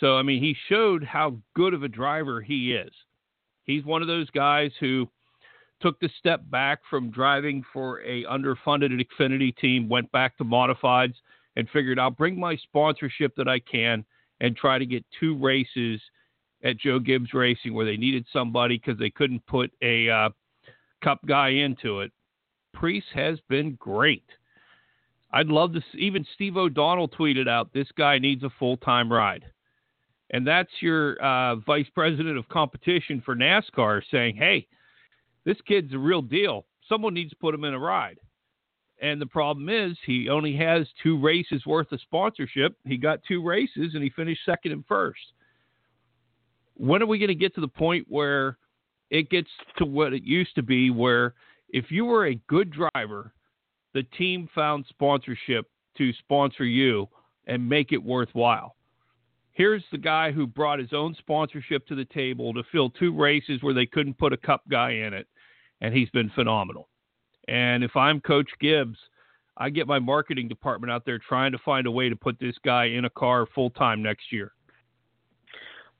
[0.00, 2.92] So, I mean, he showed how good of a driver he is.
[3.64, 5.08] He's one of those guys who
[5.80, 11.14] took the step back from driving for a underfunded Xfinity team, went back to modifieds,
[11.56, 14.04] and figured I'll bring my sponsorship that I can
[14.40, 16.00] and try to get two races
[16.64, 20.30] at Joe Gibbs Racing where they needed somebody because they couldn't put a uh,
[21.02, 22.12] Cup guy into it.
[22.72, 24.24] Preece has been great.
[25.32, 25.80] I'd love to.
[25.92, 29.44] See, even Steve O'Donnell tweeted out, "This guy needs a full time ride."
[30.32, 34.66] And that's your uh, vice president of competition for NASCAR saying, "Hey,
[35.44, 36.66] this kid's a real deal.
[36.88, 38.18] Someone needs to put him in a ride."
[39.00, 42.76] And the problem is, he only has two races worth of sponsorship.
[42.84, 45.20] He got two races, and he finished second and first.
[46.74, 48.58] When are we going to get to the point where
[49.10, 51.34] it gets to what it used to be, where
[51.68, 53.32] if you were a good driver,
[53.92, 55.68] the team found sponsorship
[55.98, 57.08] to sponsor you
[57.46, 58.76] and make it worthwhile?
[59.62, 63.62] Here's the guy who brought his own sponsorship to the table to fill two races
[63.62, 65.28] where they couldn't put a cup guy in it,
[65.80, 66.88] and he's been phenomenal.
[67.46, 68.98] And if I'm Coach Gibbs,
[69.56, 72.56] I get my marketing department out there trying to find a way to put this
[72.64, 74.50] guy in a car full time next year.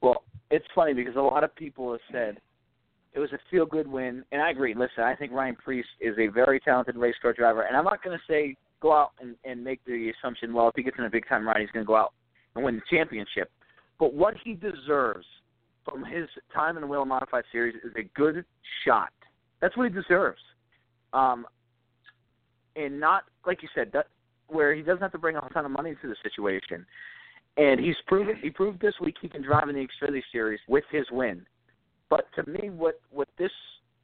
[0.01, 2.41] Well, it's funny because a lot of people have said
[3.13, 4.75] it was a feel good win, and I agree.
[4.75, 8.03] Listen, I think Ryan Preece is a very talented race car driver, and I'm not
[8.03, 11.05] going to say go out and, and make the assumption, well, if he gets in
[11.05, 12.13] a big time ride, he's going to go out
[12.55, 13.51] and win the championship.
[13.99, 15.27] But what he deserves
[15.85, 18.45] from his time in the Whelen Modified Series is a good
[18.85, 19.13] shot.
[19.61, 20.41] That's what he deserves.
[21.13, 21.47] Um,
[22.77, 24.07] and not like you said, that
[24.49, 26.87] where he doesn't have to bring a ton of money into the situation.
[27.57, 30.85] And he's proven he proved this week he can drive in the Xfinity Series with
[30.91, 31.45] his win.
[32.09, 33.51] But to me, what what this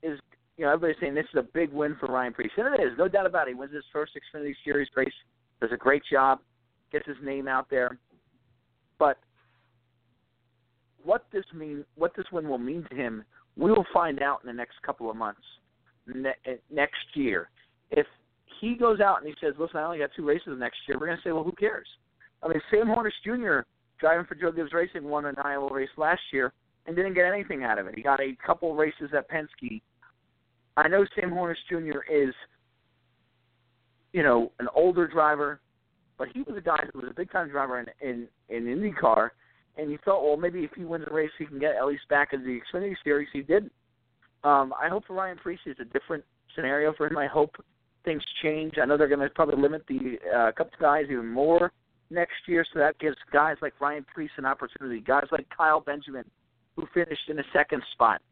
[0.02, 0.18] is,
[0.56, 2.92] you know, everybody's saying this is a big win for Ryan Preece, and it is,
[2.98, 3.52] no doubt about it.
[3.52, 5.12] He wins his first Xfinity Series race,
[5.60, 6.40] does a great job,
[6.92, 7.98] gets his name out there.
[8.98, 9.18] But
[11.02, 13.24] what this mean, what this win will mean to him,
[13.56, 15.40] we will find out in the next couple of months,
[16.06, 17.50] ne- eh, next year.
[17.90, 18.06] If
[18.60, 21.06] he goes out and he says, "Listen, I only got two races next year," we're
[21.06, 21.88] going to say, "Well, who cares?"
[22.42, 23.60] I mean, Sam Hornish Jr.
[23.98, 26.52] driving for Joe Gibbs Racing won an Iowa race last year
[26.86, 27.94] and didn't get anything out of it.
[27.96, 29.82] He got a couple races at Penske.
[30.76, 32.00] I know Sam Hornish Jr.
[32.08, 32.34] is
[34.12, 35.60] you know, an older driver,
[36.18, 39.30] but he was a guy who was a big time driver in in in IndyCar,
[39.76, 42.08] and you thought, well, maybe if he wins a race, he can get at least
[42.08, 43.28] back in the Xfinity Series.
[43.32, 43.72] He didn't.
[44.44, 47.16] Um, I hope for Ryan Preece it's a different scenario for him.
[47.16, 47.56] I hope
[48.04, 48.74] things change.
[48.80, 51.72] I know they're going to probably limit the uh, Cup guys even more
[52.10, 55.00] next year, so that gives guys like Ryan Preece an opportunity.
[55.00, 56.24] Guys like Kyle Benjamin,
[56.76, 58.22] who finished in the second spot,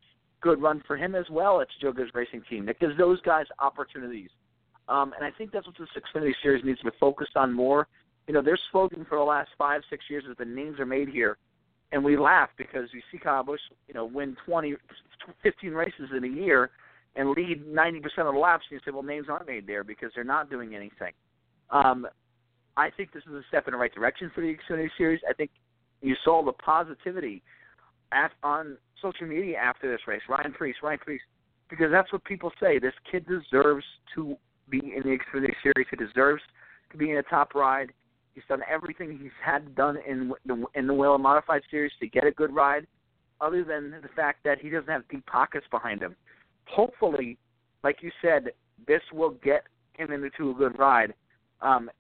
[0.41, 1.63] good run for him as well.
[1.81, 2.69] Joe Gibbs Racing Team.
[2.69, 4.31] It gives those guys opportunities.
[4.89, 7.89] Um, and I think that's what the Xfinity Series needs to be focused on more.
[8.29, 11.09] You know, their slogan for the last five, six years has been names are made
[11.09, 11.39] here.
[11.93, 14.75] And we laugh because we see Kyle Busch, you know, win 20,
[15.43, 16.71] 15 races in a year
[17.15, 18.65] and lead 90% of the laps.
[18.71, 21.13] And you say, well, names aren't made there because they're not doing anything.
[21.71, 22.07] Um,
[22.77, 25.21] I think this is a step in the right direction for the Xfinity Series.
[25.29, 25.51] I think
[26.03, 27.43] you saw the positivity
[28.13, 30.23] at, on social media after this race.
[30.29, 31.23] Ryan Preece, Ryan Preece,
[31.71, 32.79] because that's what people say.
[32.79, 34.37] This kid deserves to
[34.69, 35.87] be in the Xfinity Series.
[35.91, 36.43] He deserves
[36.91, 37.93] to be in a top ride.
[38.35, 42.27] He's done everything he's had done in the in the Whelen Modified Series to get
[42.27, 42.87] a good ride,
[43.41, 46.15] other than the fact that he doesn't have deep pockets behind him.
[46.67, 47.39] Hopefully,
[47.83, 48.51] like you said,
[48.87, 51.15] this will get him into a good ride,
[51.63, 51.91] um,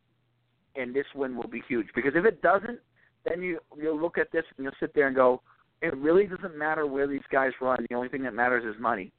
[0.74, 1.86] and this win will be huge.
[1.94, 2.80] Because if it doesn't,
[3.24, 5.40] then you you'll look at this and you'll sit there and go,
[5.82, 7.84] it really doesn't matter where these guys run.
[7.88, 9.12] The only thing that matters is money.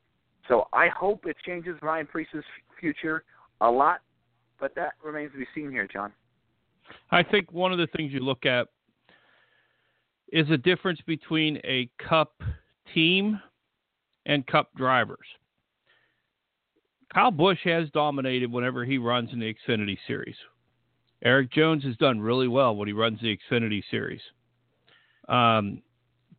[0.48, 2.44] So I hope it changes Ryan Preece's
[2.80, 3.24] future
[3.62, 4.02] a lot,
[4.60, 6.12] but that remains to be seen here, John.
[7.12, 8.67] I think one of the things you look at
[10.32, 12.41] is the difference between a cup
[12.93, 13.39] team
[14.26, 15.26] and cup drivers.
[17.13, 20.36] Kyle Busch has dominated whenever he runs in the Xfinity Series.
[21.24, 24.22] Erik Jones has done really well when he runs the Xfinity Series.
[25.30, 25.82] Um,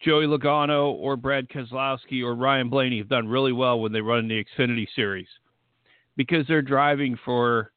[0.00, 4.20] Joey Logano or Brad Keselowski or Ryan Blaney have done really well when they run
[4.20, 5.26] in the Xfinity Series
[6.18, 7.72] because they're driving for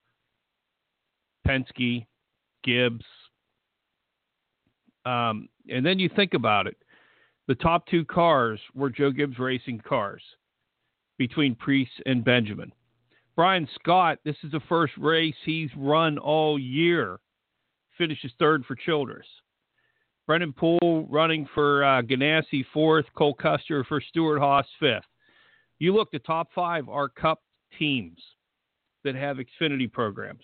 [1.47, 2.07] Penske,
[2.63, 3.05] Gibbs.
[5.05, 6.75] Um, and then you think about it.
[7.47, 10.23] The top two cars were Joe Gibbs racing cars
[11.17, 12.73] between Preece and Benjamin.
[13.35, 17.19] Brian Scott, this is the first race he's run all year,
[17.97, 19.27] finishes third for Childress.
[20.25, 25.05] Brennan Poole running for uh, Ganassi fourth, Cole Custer for Stewart-Haas fifth.
[25.79, 27.39] You look, the top five are Cup
[27.77, 28.19] teams
[29.03, 30.43] that have Xfinity programs.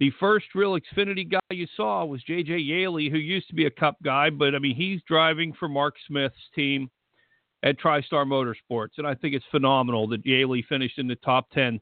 [0.00, 2.58] The first real Xfinity guy you saw was J.J.
[2.58, 5.94] Yeley, who used to be a Cup guy, but I mean, he's driving for Mark
[6.06, 6.90] Smith's team
[7.62, 8.98] at TriStar Motorsports.
[8.98, 11.80] And I think it's phenomenal that Yeley finished in the top 10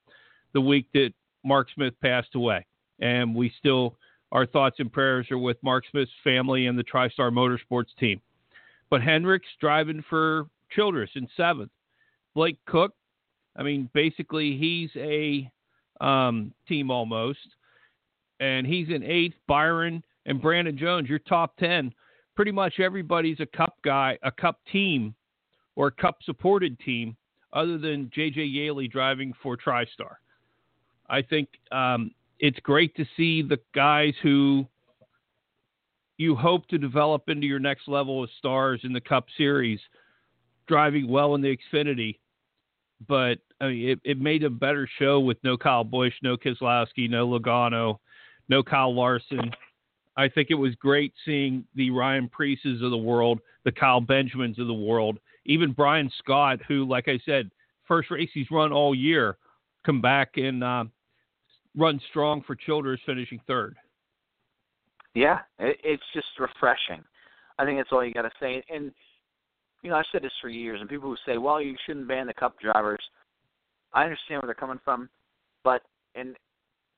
[0.52, 1.12] the week that
[1.44, 2.64] Mark Smith passed away.
[3.00, 3.96] And we still,
[4.30, 8.20] our thoughts and prayers are with Mark Smith's family and the TriStar Motorsports team.
[8.90, 11.70] But Hendricks driving for Childress in seventh.
[12.34, 12.92] Blake Koch,
[13.56, 15.50] I mean, basically, he's a
[16.04, 17.38] um, team almost
[18.42, 19.36] and he's in eighth.
[19.46, 21.94] Byron and Brandon Jones, your top ten.
[22.34, 25.14] Pretty much everybody's a cup guy, a cup team,
[25.76, 27.16] or a cup supported team,
[27.52, 30.16] other than JJ Yeley driving for TriStar.
[31.08, 32.10] I think um,
[32.40, 34.66] it's great to see the guys who
[36.16, 39.80] you hope to develop into your next level of stars in the Cup Series
[40.66, 42.18] driving well in the Xfinity.
[43.08, 47.08] But I mean, it, it made a better show with no Kyle Busch, no Keselowski,
[47.08, 47.98] no Logano,
[48.48, 49.50] no Kyle Larson.
[50.16, 54.58] I think it was great seeing the Ryan Preeces of the world, the Kyle Benjamins
[54.58, 57.50] of the world, even Brian Scott, who, like I said,
[57.86, 59.38] first race he's run all year,
[59.86, 60.84] come back and uh,
[61.76, 63.76] run strong for Childress, finishing third.
[65.14, 67.02] Yeah, it, it's just refreshing.
[67.58, 68.62] I think that's all you got to say.
[68.72, 68.92] And
[69.82, 72.26] you know, I've said this for years, and people who say, "Well, you shouldn't ban
[72.26, 73.02] the Cup drivers,"
[73.92, 75.08] I understand where they're coming from,
[75.64, 75.82] but
[76.14, 76.36] and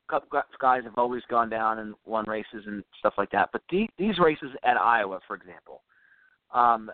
[0.09, 0.29] Cup
[0.61, 3.51] guys have always gone down and won races and stuff like that.
[3.53, 5.83] But the, these races at Iowa, for example,
[6.53, 6.91] um,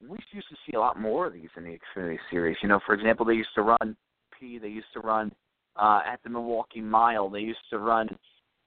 [0.00, 2.56] we used to see a lot more of these in the Xfinity Series.
[2.62, 3.96] You know, for example, they used to run
[4.38, 4.58] P.
[4.58, 5.32] They used to run
[5.76, 7.28] uh, at the Milwaukee Mile.
[7.28, 8.08] They used to run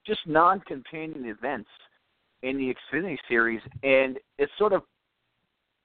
[0.06, 1.68] just non-companion events
[2.42, 4.82] in the Xfinity Series, and it's sort of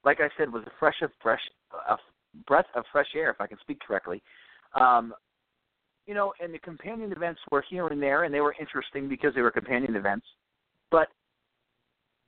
[0.06, 1.42] like I said, was a fresh of fresh
[1.90, 1.98] a
[2.48, 4.22] breath of fresh air, if I can speak correctly.
[4.80, 5.14] Um,
[6.06, 9.34] you know, and the companion events were here and there, and they were interesting because
[9.36, 10.26] they were companion events,
[10.92, 11.08] but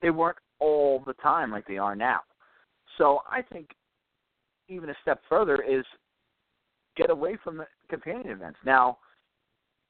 [0.01, 2.21] they weren't all the time like they are now.
[2.97, 3.69] So I think
[4.69, 5.83] even a step further is
[6.95, 8.59] get away from the companion events.
[8.65, 8.97] Now,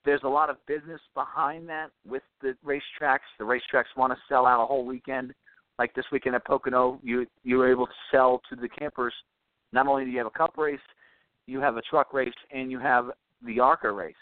[0.06, 3.20] there's a lot of business behind that with the racetracks.
[3.40, 5.34] The racetracks want to sell out a whole weekend.
[5.78, 9.14] Like this weekend at Pocono, you you were able to sell to the campers.
[9.74, 10.80] Not only do you have a cup race,
[11.48, 13.08] you have a truck race, and you have
[13.46, 14.16] the ARCA race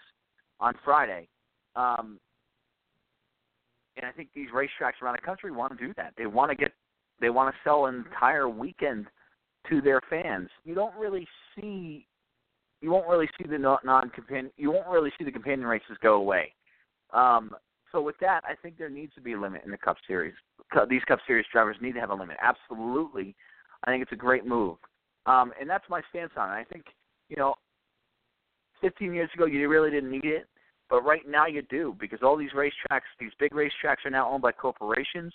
[0.60, 1.28] on Friday.
[1.76, 2.20] Um,
[3.98, 6.14] and I think these racetracks around the country want to do that.
[6.18, 6.72] They want to get,
[7.22, 9.08] they want to sell an entire weekend
[9.70, 10.50] to their fans.
[10.64, 12.08] You don't really see,
[12.82, 16.16] you won't really see the non companion, you won't really see the companion races go
[16.16, 16.54] away.
[17.14, 17.52] Um,
[17.92, 20.34] so with that, I think there needs to be a limit in the Cup Series.
[20.90, 22.38] These Cup Series drivers need to have a limit.
[22.42, 23.36] Absolutely,
[23.86, 24.78] I think it's a great move,
[25.26, 26.54] um, and that's my stance on it.
[26.54, 26.86] I think
[27.30, 27.56] you know,
[28.82, 30.48] 15 years ago you really didn't need it,
[30.90, 34.42] but right now you do because all these racetracks, these big racetracks, are now owned
[34.42, 35.34] by corporations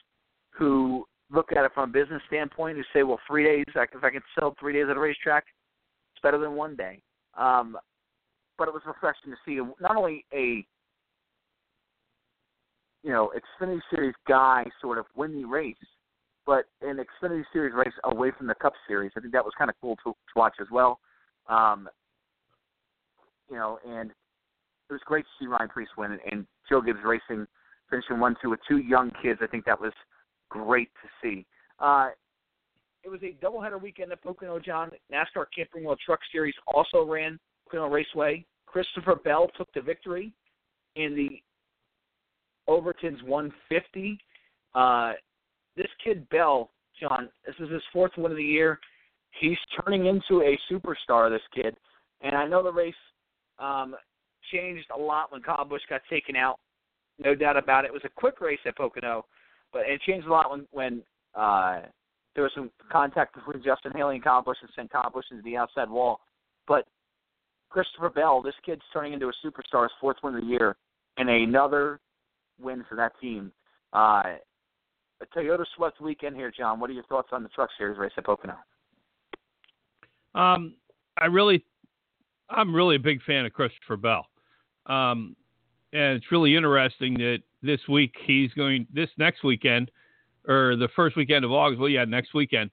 [0.50, 4.10] who look at it from a business standpoint who say, well, three days, if I
[4.10, 5.44] can sell three days at a racetrack,
[6.14, 7.02] it's better than one day.
[7.36, 7.76] Um,
[8.56, 10.66] but it was refreshing to see not only a
[13.02, 15.76] you know, Xfinity Series guy sort of win the race,
[16.46, 19.12] but an Xfinity Series race away from the Cup Series.
[19.16, 20.98] I think that was kind of cool to, to watch as well.
[21.48, 21.88] Um,
[23.50, 27.00] you know, and it was great to see Ryan Preece win and, and Joe Gibbs
[27.04, 27.46] Racing
[27.88, 29.40] finishing one two with two young kids.
[29.42, 29.92] I think that was
[30.48, 31.46] great to see.
[31.78, 32.08] Uh,
[33.04, 34.90] it was a doubleheader weekend at Pocono, John.
[35.12, 38.44] NASCAR Camping World Truck Series also ran Pocono Raceway.
[38.66, 40.32] Christopher Bell took the victory
[40.96, 41.40] in the
[42.68, 44.18] Overton's 150.
[44.74, 45.12] Uh,
[45.76, 48.78] this kid Bell, John, this is his fourth win of the year.
[49.40, 51.30] He's turning into a superstar.
[51.30, 51.76] This kid,
[52.20, 52.94] and I know the race
[53.58, 53.94] um,
[54.52, 56.58] changed a lot when Kyle Busch got taken out.
[57.18, 57.88] No doubt about it.
[57.88, 59.24] It was a quick race at Pocono,
[59.72, 61.02] but it changed a lot when when
[61.34, 61.80] uh,
[62.34, 65.42] there was some contact between Justin Haley and Kyle Busch and sent Kyle Busch into
[65.42, 66.20] the outside wall.
[66.66, 66.86] But
[67.70, 70.76] Christopher Bell, this kid's turning into a superstar, his fourth win of the year,
[71.16, 72.00] and another
[72.60, 73.52] win for that team.
[73.92, 74.22] Uh,
[75.36, 76.80] Toyota swept weekend here, John.
[76.80, 78.56] What are your thoughts on the Truck Series race at Pocono?
[80.34, 80.74] Um,
[81.16, 81.64] I really,
[82.50, 84.26] I'm really a big fan of Christopher Bell,
[84.86, 85.34] um,
[85.92, 89.90] and it's really interesting that this week he's going this next weekend,
[90.46, 91.80] or the first weekend of August.
[91.80, 92.70] Well, yeah, next weekend.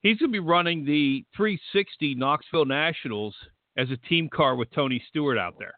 [0.00, 3.34] He's going to be running the 360 Knoxville Nationals
[3.78, 5.74] as a team car with Tony Stewart out there.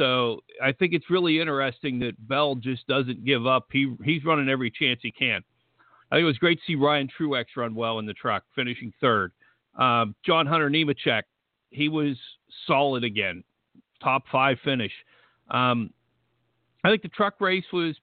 [0.00, 3.66] So I think it's really interesting that Bell just doesn't give up.
[3.70, 5.42] He he's running every chance he can.
[6.10, 8.94] I think it was great to see Ryan Truex run well in the truck, finishing
[8.98, 9.32] third.
[9.78, 11.24] Um, John Hunter Nemechek,
[11.68, 12.16] he was
[12.66, 13.44] solid again,
[14.02, 14.92] top five finish.
[15.50, 15.90] Um,
[16.82, 17.94] I think the truck race was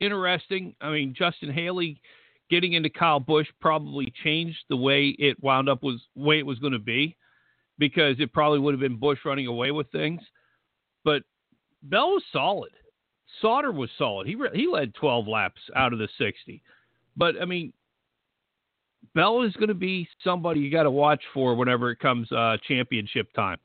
[0.00, 0.74] interesting.
[0.80, 2.00] I mean, Justin Haley
[2.50, 6.58] getting into Kyle Busch probably changed the way it wound up was way it was
[6.58, 7.16] going to be,
[7.78, 10.20] because it probably would have been Busch running away with things.
[11.04, 11.22] But
[11.84, 12.72] Bell was solid.
[13.40, 14.26] Sauter was solid.
[14.26, 16.62] He he led 12 laps out of the 60.
[17.16, 17.72] But I mean,
[19.14, 22.56] Bell is going to be somebody you got to watch for whenever it comes uh,
[22.66, 23.58] championship time.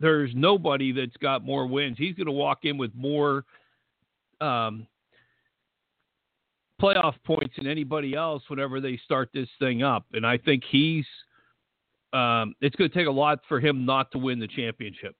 [0.00, 1.98] There's nobody that's got more wins.
[1.98, 3.44] He's going to walk in with more
[4.40, 4.86] um,
[6.80, 10.06] playoff points than anybody else whenever they start this thing up.
[10.14, 11.04] And I think he's
[12.12, 15.14] um, it's going to take a lot for him not to win the championship.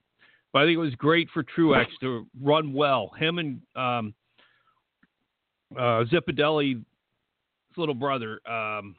[0.52, 3.12] But I think it was great for Truex to run well.
[3.18, 4.14] Him and um,
[5.78, 6.04] uh,
[7.76, 8.96] little brother, um,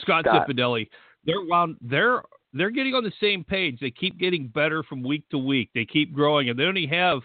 [0.00, 0.88] Scott, Scott Zipadelli,
[1.24, 2.22] they're wound, they're
[2.54, 3.78] they're getting on the same page.
[3.80, 5.70] They keep getting better from week to week.
[5.74, 7.20] They keep growing, and they only have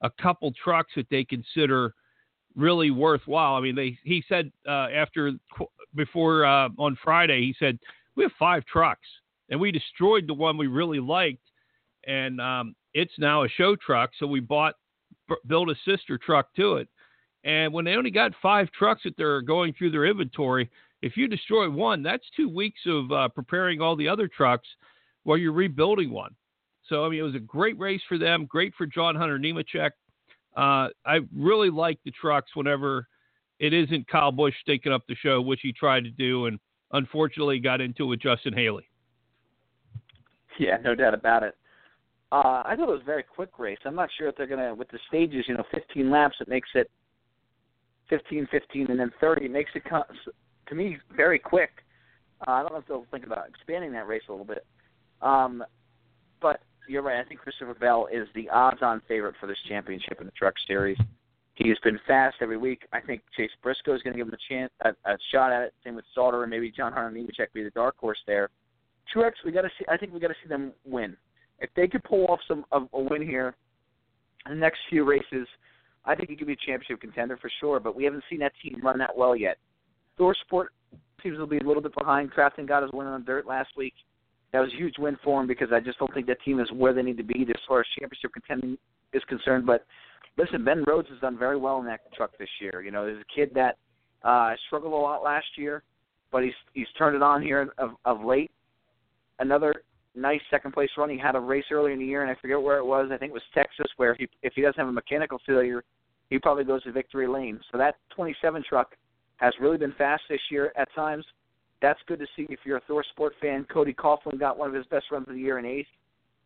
[0.00, 1.94] a couple trucks that they consider
[2.56, 3.54] really worthwhile.
[3.54, 5.32] I mean, they he said uh, after
[5.94, 7.78] before uh, on Friday, he said
[8.16, 9.06] we have five trucks,
[9.50, 11.42] and we destroyed the one we really liked,
[12.06, 14.10] and um, it's now a show truck.
[14.18, 14.74] So we bought,
[15.46, 16.88] built a sister truck to it.
[17.44, 20.70] And when they only got five trucks that they're going through their inventory,
[21.02, 24.66] if you destroy one, that's two weeks of uh, preparing all the other trucks
[25.24, 26.34] while you're rebuilding one.
[26.88, 28.46] So I mean, it was a great race for them.
[28.46, 29.90] Great for John Hunter Nemechek.
[30.56, 33.08] Uh, I really like the trucks whenever
[33.58, 36.58] it isn't Kyle Busch taking up the show, which he tried to do, and
[36.92, 38.88] unfortunately got into it with Justin Haley.
[40.58, 41.54] Yeah, no doubt about it.
[42.32, 43.78] Uh, I thought it was a very quick race.
[43.84, 45.44] I'm not sure if they're gonna with the stages.
[45.46, 46.36] You know, 15 laps.
[46.40, 46.90] It makes it
[48.08, 49.46] 15, 15, and then 30.
[49.46, 49.82] It makes it
[50.68, 51.70] to me very quick.
[52.46, 54.66] Uh, I don't know if they'll think about expanding that race a little bit.
[55.22, 55.64] Um,
[56.40, 57.24] but you're right.
[57.24, 60.98] I think Christopher Bell is the odds-on favorite for this championship in the Truck Series.
[61.54, 62.82] He has been fast every week.
[62.92, 65.62] I think Chase Briscoe is going to give him a chance, a, a shot at
[65.62, 65.74] it.
[65.84, 68.50] Same with Sauter and maybe John Hunter Nemechek be the dark horse there.
[69.14, 69.84] Truex, we got to see.
[69.88, 71.16] I think we got to see them win
[71.60, 73.54] if they could pull off some a, a win here
[74.46, 75.46] in the next few races,
[76.04, 77.80] I think he could be a championship contender for sure.
[77.80, 79.58] But we haven't seen that team run that well yet.
[80.18, 80.66] ThorSport
[81.22, 82.32] seems to be a little bit behind.
[82.32, 83.94] Crafton got his win on dirt last week.
[84.52, 86.70] That was a huge win for him because I just don't think that team is
[86.72, 88.78] where they need to be as far as championship contending
[89.12, 89.66] is concerned.
[89.66, 89.84] But
[90.36, 92.82] listen, Ben Rhodes has done very well in that truck this year.
[92.82, 93.78] You know, there's a kid that
[94.22, 95.82] uh, struggled a lot last year,
[96.30, 98.50] but he's he's turned it on here of, of late.
[99.40, 99.74] Another
[100.14, 101.10] nice second place run.
[101.10, 103.10] He had a race earlier in the year, and I forget where it was.
[103.12, 105.84] I think it was Texas, where he, if he doesn't have a mechanical failure,
[106.30, 107.60] he probably goes to victory lane.
[107.70, 108.92] So that 27 truck
[109.36, 111.24] has really been fast this year at times.
[111.82, 113.66] That's good to see if you're a Thor Sport fan.
[113.72, 115.88] Cody Coughlin got one of his best runs of the year in eighth.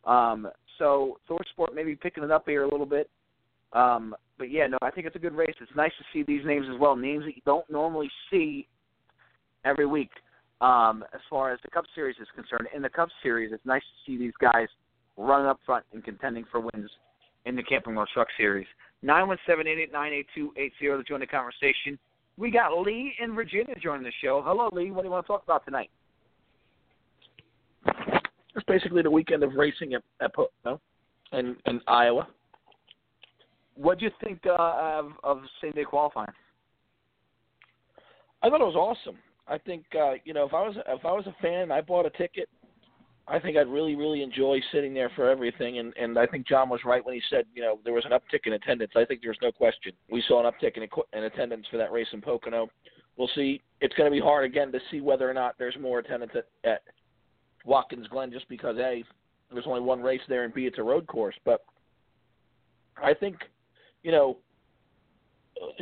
[0.05, 3.09] Um, so Thor Sport maybe picking it up here a little bit.
[3.73, 5.53] Um, but yeah, no, I think it's a good race.
[5.61, 8.67] It's nice to see these names as well, names that you don't normally see
[9.65, 10.09] every week.
[10.61, 13.81] Um, as far as the Cup Series is concerned, in the Cup Series, it's nice
[13.81, 14.67] to see these guys
[15.15, 16.89] running up front and contending for wins
[17.45, 18.67] in the Camping World Truck Series.
[19.01, 21.97] Nine one seven eight eight nine eight two eight zero to join the conversation.
[22.37, 24.41] We got Lee in Virginia joining the show.
[24.45, 24.91] Hello, Lee.
[24.91, 25.89] What do you want to talk about tonight?
[28.55, 30.81] It's basically the weekend of racing at, at Pocono
[31.31, 32.27] and in Iowa.
[33.75, 36.27] What do you think uh, of, of same day qualifying?
[38.41, 39.17] I thought it was awesome.
[39.49, 41.81] I think uh, you know if I was if I was a fan and I
[41.81, 42.47] bought a ticket,
[43.27, 45.79] I think I'd really really enjoy sitting there for everything.
[45.79, 48.11] And and I think John was right when he said you know there was an
[48.11, 48.91] uptick in attendance.
[48.95, 50.83] I think there's no question we saw an uptick in,
[51.17, 52.69] in attendance for that race in Pocono.
[53.17, 53.61] We'll see.
[53.81, 56.69] It's going to be hard again to see whether or not there's more attendance at,
[56.69, 56.81] at
[57.65, 59.03] Watkins Glen just because a
[59.51, 61.35] there's only one race there and b it's a road course.
[61.43, 61.65] But
[63.03, 63.37] I think
[64.03, 64.37] you know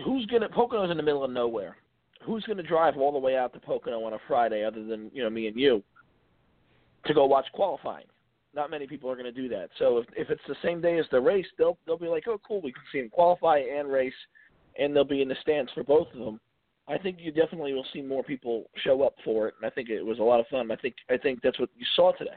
[0.05, 1.76] who's going to Pocono's in the middle of nowhere
[2.24, 5.09] who's going to drive all the way out to Pocono on a Friday other than
[5.13, 5.84] you know me and you
[7.05, 8.05] to go watch qualifying?
[8.53, 9.70] Not many people are going to do that.
[9.80, 12.39] So if if it's the same day as the race, they'll they'll be like, oh
[12.47, 14.13] cool, we can see them qualify and race,
[14.80, 16.39] and they'll be in the stands for both of them.
[16.89, 19.89] I think you definitely will see more people show up for it, and I think
[19.89, 20.72] it was a lot of fun.
[20.72, 22.32] I think I think that's what you saw today.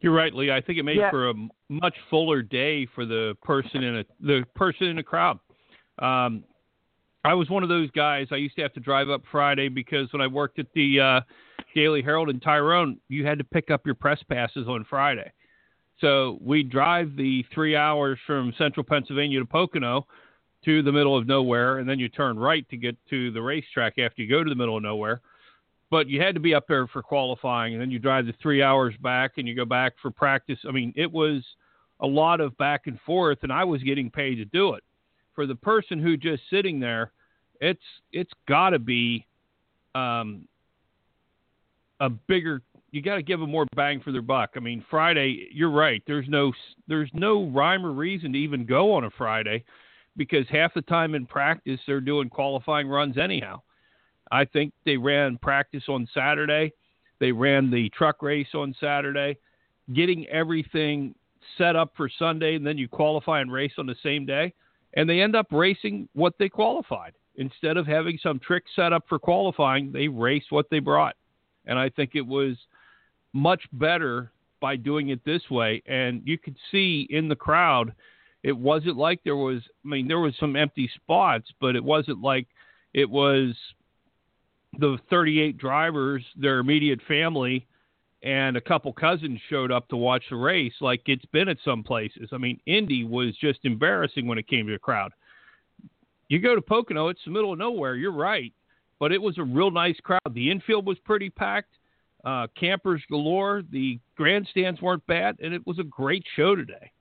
[0.00, 0.52] You're right, Lee.
[0.52, 1.10] I think it made Yeah.
[1.10, 1.34] for a
[1.68, 5.40] much fuller day for the person in a the person in the crowd.
[5.98, 6.44] Um,
[7.28, 8.28] I was one of those guys.
[8.30, 11.20] I used to have to drive up Friday because when I worked at the uh,
[11.74, 15.30] Daily Herald in Tyrone, you had to pick up your press passes on Friday.
[16.00, 20.06] So we drive the three hours from central Pennsylvania to Pocono
[20.64, 23.98] to the middle of nowhere, and then you turn right to get to the racetrack
[23.98, 25.20] after you go to the middle of nowhere.
[25.90, 28.62] But you had to be up there for qualifying, and then you drive the three
[28.62, 30.60] hours back, and you go back for practice.
[30.66, 31.44] I mean, it was
[32.00, 34.82] a lot of back and forth, and I was getting paid to do it.
[35.34, 37.12] For the person who just sitting there,
[37.60, 37.82] it's
[38.12, 39.26] it's got to be
[39.94, 40.46] um,
[42.00, 42.62] a bigger.
[42.90, 44.50] You got to give them more bang for their buck.
[44.56, 46.02] I mean, Friday, you're right.
[46.06, 46.52] There's no
[46.86, 49.64] there's no rhyme or reason to even go on a Friday
[50.16, 53.60] because half the time in practice they're doing qualifying runs anyhow.
[54.30, 56.72] I think they ran practice on Saturday.
[57.18, 59.38] They ran the truck race on Saturday,
[59.94, 61.14] getting everything
[61.56, 64.52] set up for Sunday, and then you qualify and race on the same day.
[64.94, 67.12] And they end up racing what they qualified.
[67.38, 71.14] Instead of having some trick set up for qualifying, they raced what they brought.
[71.66, 72.56] And I think it was
[73.32, 75.82] much better by doing it this way.
[75.86, 77.92] And you could see in the crowd,
[78.42, 82.20] it wasn't like there was, I mean, there was some empty spots, but it wasn't
[82.20, 82.48] like
[82.92, 83.54] it was
[84.78, 87.66] the 38 drivers, their immediate family,
[88.22, 91.84] and a couple cousins showed up to watch the race like it's been at some
[91.84, 92.30] places.
[92.32, 95.12] I mean, Indy was just embarrassing when it came to the crowd.
[96.28, 97.96] You go to Pocono, it's the middle of nowhere.
[97.96, 98.52] You're right,
[98.98, 100.20] but it was a real nice crowd.
[100.32, 101.74] The infield was pretty packed,
[102.24, 103.62] uh, campers galore.
[103.70, 106.92] The grandstands weren't bad, and it was a great show today.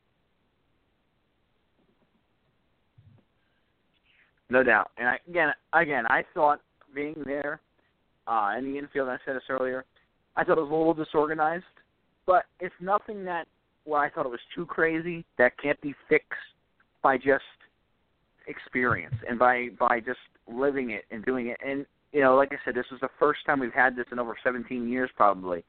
[4.49, 4.91] No doubt.
[4.97, 6.61] And I, again, again, I thought
[6.95, 7.59] being there
[8.27, 9.83] uh, in the infield, I said this earlier,
[10.37, 11.65] I thought it was a little disorganized,
[12.25, 13.47] but it's nothing that
[13.83, 16.31] where I thought it was too crazy that can't be fixed
[17.01, 17.43] by just
[18.47, 21.57] experience and by by just living it and doing it.
[21.65, 24.19] And you know, like I said, this was the first time we've had this in
[24.19, 25.63] over 17 years, probably.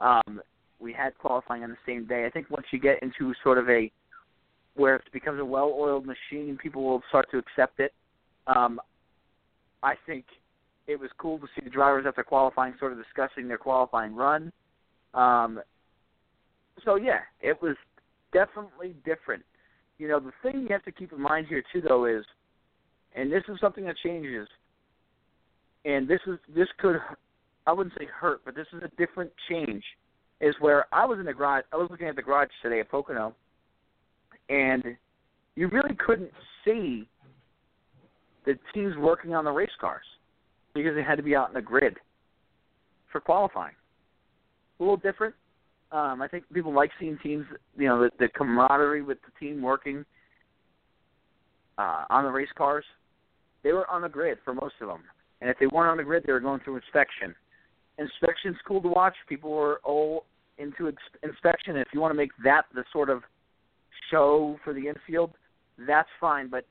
[0.00, 0.40] Um,
[0.78, 2.26] we had qualifying on the same day.
[2.26, 3.90] I think once you get into sort of a
[4.74, 7.92] where it becomes a well-oiled machine, people will start to accept it.
[8.46, 8.80] Um,
[9.82, 10.24] I think
[10.86, 14.52] it was cool to see the drivers after qualifying sort of discussing their qualifying run.
[15.14, 15.60] Um,
[16.84, 17.76] so yeah, it was
[18.32, 19.44] definitely different.
[19.98, 22.24] You know, the thing you have to keep in mind here too, though, is,
[23.14, 24.48] and this is something that changes,
[25.84, 26.96] and this is this could,
[27.66, 29.82] I wouldn't say hurt, but this is a different change.
[30.40, 31.64] Is where I was in the garage.
[31.72, 33.34] I was looking at the garage today at Pocono,
[34.48, 34.84] and
[35.56, 36.30] you really couldn't
[36.64, 37.08] see
[38.46, 40.04] the teams working on the race cars
[40.74, 41.96] because they had to be out in the grid
[43.10, 43.74] for qualifying.
[44.78, 45.34] A little different.
[45.90, 49.62] Um, I think people like seeing teams, you know, the, the camaraderie with the team
[49.62, 50.04] working
[51.78, 52.84] uh, on the race cars.
[53.64, 55.02] They were on the grid for most of them,
[55.40, 57.34] and if they weren't on the grid, they were going through inspection.
[57.98, 59.14] Inspection's cool to watch.
[59.28, 60.24] People were all
[60.58, 61.76] into ex- inspection.
[61.76, 63.22] If you want to make that the sort of
[64.10, 65.32] show for the infield,
[65.86, 66.48] that's fine.
[66.48, 66.66] But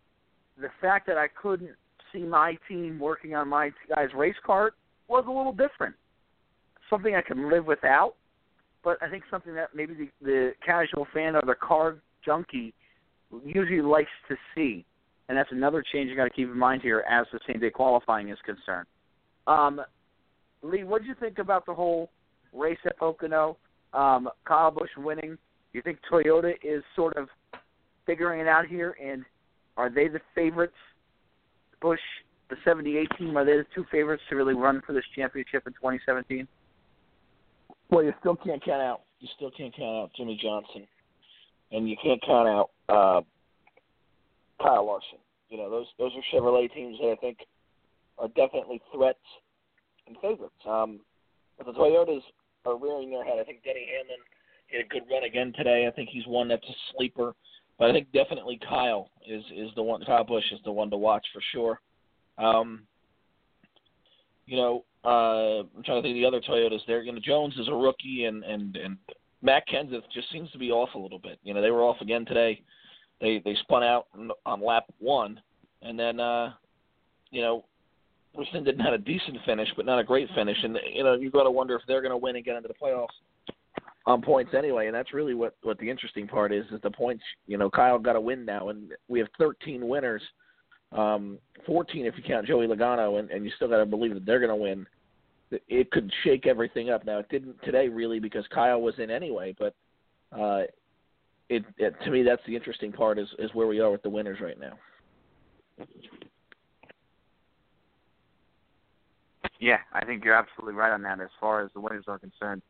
[0.59, 1.71] the fact that I couldn't
[2.13, 4.71] see my team working on my guy's race car
[5.07, 5.95] was a little different.
[6.89, 8.13] Something I can live without,
[8.87, 12.73] but I think something that maybe the, the casual fan or the car junkie
[13.43, 14.85] usually likes to see.
[15.27, 17.69] And that's another change you got to keep in mind here as the same day
[17.69, 18.87] qualifying is concerned.
[19.45, 19.81] Um,
[20.61, 22.09] Lee, what do you think about the whole
[22.53, 23.57] race at Pocono?
[23.93, 25.37] Um, Kyle Busch winning.
[25.73, 27.27] You think Toyota is sort of
[28.05, 29.25] figuring it out here, and
[29.75, 30.77] are they the favorites?
[31.81, 31.99] Busch,
[32.49, 35.73] the 78 team, are they the two favorites to really run for this championship in
[35.73, 36.47] 2017?
[37.89, 39.01] Well, you still can't count out.
[39.19, 40.87] You still can't count out Jimmie Johnson,
[41.71, 43.21] and you can't count out uh,
[44.61, 45.19] Kyle Larson.
[45.49, 47.37] You know, those those are Chevrolet teams that I think
[48.19, 49.19] are definitely threats
[50.07, 50.55] and favorites.
[50.67, 50.99] Um,
[51.57, 52.21] but the Toyotas
[52.65, 53.37] are rearing their head.
[53.39, 54.19] I think Denny Hamlin
[54.71, 55.87] had a good run again today.
[55.87, 57.33] I think he's one that's a sleeper.
[57.79, 60.03] But I think definitely Kyle is is the one.
[60.03, 61.79] Kyle Busch is the one to watch for sure.
[62.37, 62.83] Um,
[64.45, 66.85] you know, uh, I'm trying to think of the other Toyotas.
[66.85, 68.97] There, you know, Jones is a rookie, and and and
[69.41, 71.39] Matt Kenseth just seems to be off a little bit.
[71.43, 72.61] You know, they were off again today.
[73.21, 74.07] They they spun out
[74.45, 75.39] on lap one,
[75.81, 76.53] and then uh,
[77.31, 77.63] you know,
[78.35, 80.57] Houston didn't have a decent finish, but not a great finish.
[80.61, 82.67] And you know, you got to wonder if they're going to win and get into
[82.67, 83.07] the playoffs
[84.05, 84.87] on points anyway.
[84.87, 87.23] And that's really what what the interesting part is: is the points.
[87.47, 90.21] You know, Kyle got a win now, and we have 13 winners,
[90.91, 94.25] um, 14 if you count Joey Logano, and, and you still got to believe that
[94.25, 94.85] they're going to win.
[95.51, 97.05] It could shake everything up.
[97.05, 99.73] Now it didn't today really because Kyle was in anyway, but
[100.37, 100.63] uh,
[101.49, 104.09] it, it to me that's the interesting part is is where we are with the
[104.09, 104.73] winners right now.
[109.59, 112.61] Yeah, I think you're absolutely right on that as far as the winners are concerned.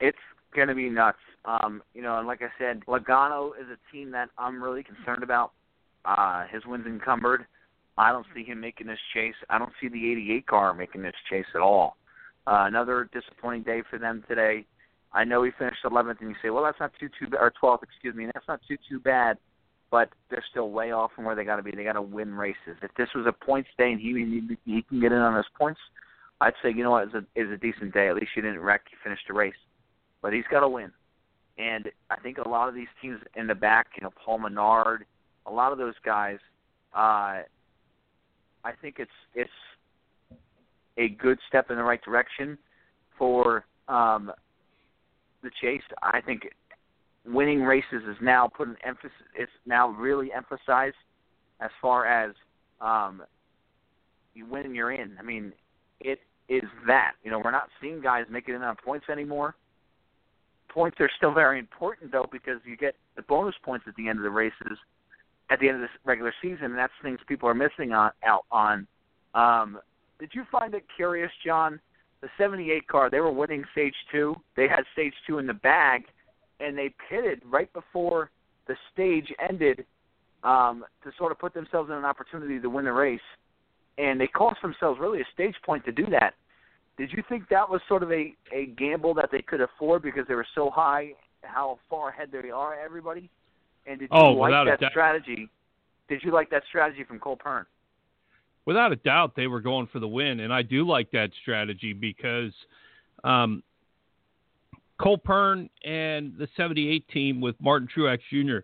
[0.00, 0.18] It's
[0.54, 1.18] going to be nuts.
[1.44, 5.22] Um, you know, and like I said, Logano is a team that I'm really concerned
[5.22, 5.52] about.
[6.04, 7.46] Uh, his wins encumbered.
[7.98, 9.34] I don't see him making this chase.
[9.50, 11.96] I don't see the 88 car making this chase at all.
[12.46, 14.64] Uh, another disappointing day for them today.
[15.12, 17.82] I know he finished 11th, and you say, well, that's not too too or 12th,
[17.82, 19.36] excuse me, that's not too too bad.
[19.90, 21.70] But they're still way off from where they got to be.
[21.70, 22.78] They got to win races.
[22.80, 25.44] If this was a points day and he he, he can get in on his
[25.58, 25.80] points,
[26.40, 28.08] I'd say, you know what, it's a it's a decent day.
[28.08, 28.82] At least you didn't wreck.
[28.90, 29.54] You finished the race,
[30.22, 30.90] but he's got to win.
[31.58, 35.04] And I think a lot of these teams in the back, you know, Paul Menard,
[35.46, 36.38] a lot of those guys,
[36.94, 37.42] uh,
[38.64, 39.50] I think it's it's
[40.98, 42.58] a good step in the right direction
[43.18, 44.30] for um,
[45.42, 45.82] the chase.
[46.02, 46.42] I think
[47.24, 49.10] winning races is now put an emphasis.
[49.34, 50.96] It's now really emphasized
[51.60, 52.34] as far as
[52.80, 53.22] um,
[54.34, 55.16] you win and you're in.
[55.18, 55.52] I mean,
[56.00, 57.12] it is that.
[57.24, 59.54] You know, we're not seeing guys making it on points anymore.
[60.68, 64.18] Points are still very important though because you get the bonus points at the end
[64.18, 64.78] of the races,
[65.52, 68.46] at the end of this regular season, and that's things people are missing on out
[68.50, 68.86] on.
[69.34, 69.78] Um,
[70.18, 71.78] did you find it curious, John?
[72.22, 74.34] The 78 car, they were winning stage two.
[74.56, 76.04] They had stage two in the bag,
[76.60, 78.30] and they pitted right before
[78.66, 79.84] the stage ended
[80.42, 83.20] um, to sort of put themselves in an opportunity to win the race.
[83.98, 86.34] And they cost themselves really a stage point to do that.
[86.96, 90.26] Did you think that was sort of a, a gamble that they could afford because
[90.28, 91.10] they were so high,
[91.42, 93.28] how far ahead they are, everybody?
[93.86, 95.48] And did you Oh, like that strategy?
[96.08, 97.66] Did you like that strategy from Cole Pearn?
[98.64, 101.92] without a doubt they were going for the win and i do like that strategy
[101.92, 102.52] because
[103.24, 103.62] um,
[105.00, 108.58] cole pearn and the 78 team with martin truex jr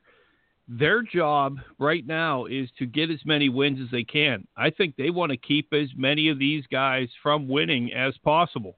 [0.68, 4.94] their job right now is to get as many wins as they can i think
[4.96, 8.76] they want to keep as many of these guys from winning as possible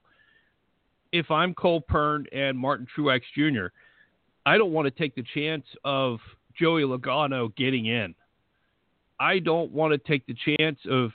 [1.13, 3.67] if i'm cole pearn and martin truex jr
[4.51, 6.19] i don't want to take the chance of
[6.59, 8.15] joey logano getting in
[9.21, 11.11] I don't want to take the chance of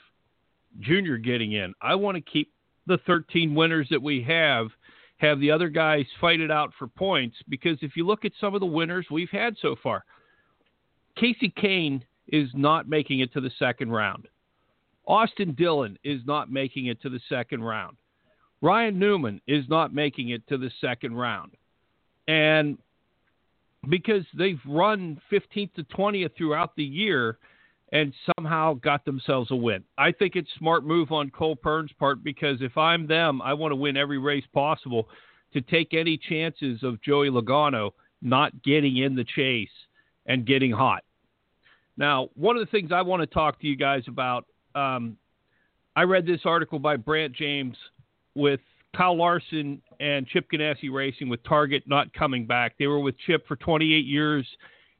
[0.78, 1.74] Junior getting in.
[1.82, 2.52] I want to keep
[2.86, 4.68] the 13 winners that we have,
[5.16, 7.36] have the other guys fight it out for points.
[7.48, 10.04] Because if you look at some of the winners we've had so far,
[11.18, 14.28] Kasey Kahne is not making it to the second round.
[15.08, 17.96] Austin Dillon is not making it to the second round.
[18.60, 21.52] Ryan Newman is not making it to the second round.
[22.28, 22.78] And
[23.88, 27.38] because they've run 15th to 20th throughout the year
[27.92, 29.84] and somehow got themselves a win.
[29.96, 33.72] I think it's smart move on Cole Pearn's part because if I'm them, I want
[33.72, 35.08] to win every race possible
[35.52, 39.68] to take any chances of Joey Logano not getting in the chase
[40.26, 41.04] and getting hot.
[41.96, 45.16] Now, one of the things I want to talk to you guys about, um,
[45.94, 47.76] I read this article by Brant James
[48.34, 48.60] with
[48.96, 52.74] Kyle Larson and Chip Ganassi Racing with Target not coming back.
[52.78, 54.46] They were with Chip for 28 years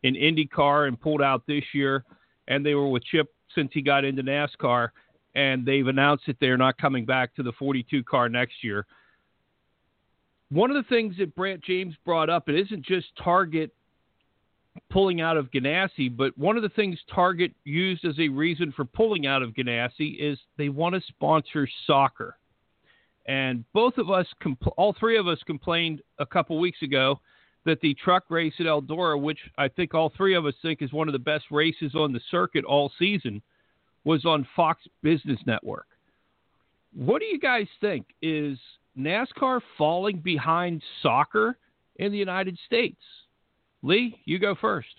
[0.03, 2.05] in IndyCar and pulled out this year,
[2.49, 4.91] and they were with Chip since he got into NASCAR,
[5.35, 8.87] and they've announced that they're not coming back to the 42 car next year.
[10.51, 13.73] One of the things that Brant James brought up, it isn't just Target
[14.91, 18.85] pulling out of Ganassi, but one of the things Target used as a reason for
[18.85, 22.37] pulling out of Ganassi is they want to sponsor soccer.
[23.27, 27.21] And both of us, compl- all three of us, complained a couple weeks ago
[27.65, 30.93] that the truck race at Eldora, which I think all three of us think is
[30.93, 33.43] one of the best races on the circuit all season,
[34.05, 35.87] was on Fox Business Network.
[36.95, 38.07] What do you guys think?
[38.23, 38.59] Is
[38.97, 41.59] NASCAR falling behind soccer
[41.97, 43.01] in the United States?
[43.83, 44.95] Lee, you go first.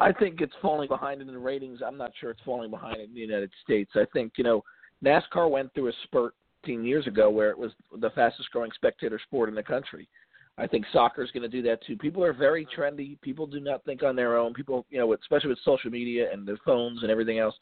[0.00, 1.80] I think it's falling behind in the ratings.
[1.86, 3.92] I'm not sure it's falling behind in the United States.
[3.94, 4.62] I think you know
[5.04, 6.34] NASCAR went through a spurt
[6.64, 10.08] 15 years ago where it was the fastest growing spectator sport in the country.
[10.56, 11.96] I think soccer is going to do that too.
[11.96, 13.20] People are very trendy.
[13.20, 14.54] People do not think on their own.
[14.54, 17.54] People, you know, especially with social media and their phones and everything else,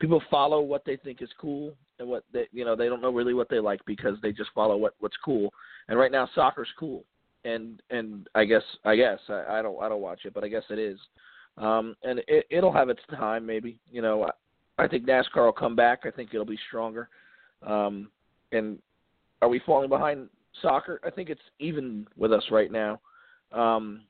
[0.00, 3.12] people follow what they think is cool and what they, you know, they don't know
[3.12, 5.52] really what they like because they just follow what what's cool.
[5.88, 7.04] And right now, soccer's cool.
[7.44, 10.48] And and I guess I guess I, I don't I don't watch it, but I
[10.48, 10.98] guess it is.
[11.58, 13.78] Um, and it, it'll have its time, maybe.
[13.90, 16.00] You know, I, I think NASCAR will come back.
[16.04, 17.08] I think it'll be stronger.
[17.66, 18.10] Um,
[18.52, 18.78] and
[19.42, 20.28] are we falling behind
[20.62, 21.00] soccer?
[21.04, 23.00] I think it's even with us right now.
[23.52, 24.02] Um,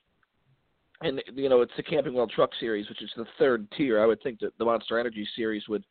[1.03, 4.01] and you know, it's the Camping World Truck Series, which is the third tier.
[4.01, 5.84] I would think that the Monster Energy Series would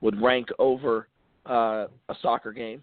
[0.00, 1.08] would rank over
[1.46, 2.82] uh, a soccer game.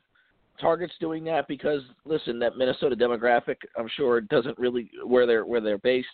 [0.60, 5.62] Target's doing that because listen, that Minnesota demographic, I'm sure, doesn't really where they're where
[5.62, 6.08] they're based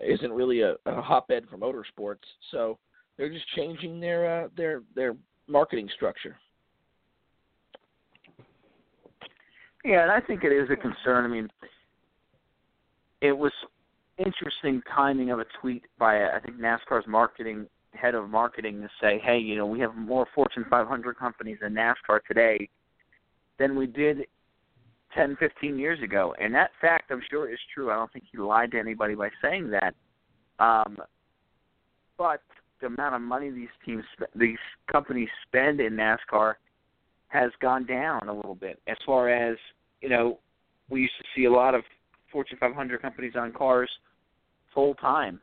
[0.00, 2.24] isn't really a, a hotbed for motorsports.
[2.50, 2.78] So
[3.16, 5.14] they're just changing their uh, their their
[5.46, 6.36] marketing structure.
[9.84, 11.24] Yeah, and I think it is a concern.
[11.24, 11.48] I mean,
[13.20, 13.52] it was
[14.18, 19.18] interesting timing of a tweet by I think NASCAR's marketing head of marketing to say,
[19.18, 22.68] "Hey, you know, we have more Fortune 500 companies in NASCAR today
[23.58, 24.26] than we did
[25.14, 27.90] 10, 15 years ago." And that fact, I'm sure, is true.
[27.90, 29.94] I don't think he lied to anybody by saying that.
[30.58, 30.98] Um,
[32.18, 32.42] but
[32.80, 34.04] the amount of money these teams,
[34.34, 34.58] these
[34.90, 36.54] companies spend in NASCAR
[37.32, 39.56] has gone down a little bit as far as
[40.02, 40.38] you know
[40.90, 41.82] we used to see a lot of
[42.30, 43.90] fortune 500 companies on cars
[44.74, 45.40] full time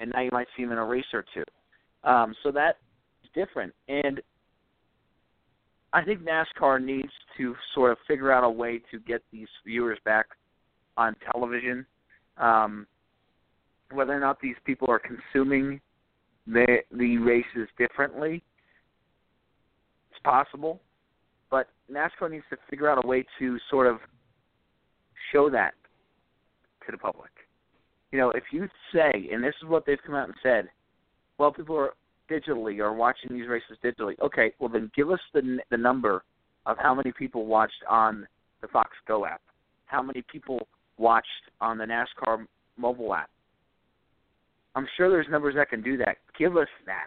[0.00, 1.44] and now you might see them in a race or two
[2.08, 2.78] um, so that's
[3.34, 4.22] different and
[5.96, 9.98] i think nascar needs to sort of figure out a way to get these viewers
[10.04, 10.26] back
[10.96, 11.84] on television
[12.38, 12.86] um,
[13.92, 15.80] whether or not these people are consuming
[16.46, 18.42] the the races differently
[20.10, 20.80] it's possible
[21.50, 23.98] but NASCAR needs to figure out a way to sort of
[25.32, 25.74] show that
[26.84, 27.30] to the public.
[28.12, 30.68] You know, if you say, and this is what they've come out and said,
[31.38, 31.94] well, people are
[32.30, 34.18] digitally or watching these races digitally.
[34.20, 36.24] Okay, well then give us the the number
[36.66, 38.26] of how many people watched on
[38.60, 39.40] the Fox Go app,
[39.86, 40.66] how many people
[40.98, 41.26] watched
[41.60, 42.46] on the NASCAR
[42.76, 43.30] mobile app.
[44.74, 46.16] I'm sure there's numbers that can do that.
[46.38, 47.06] Give us that.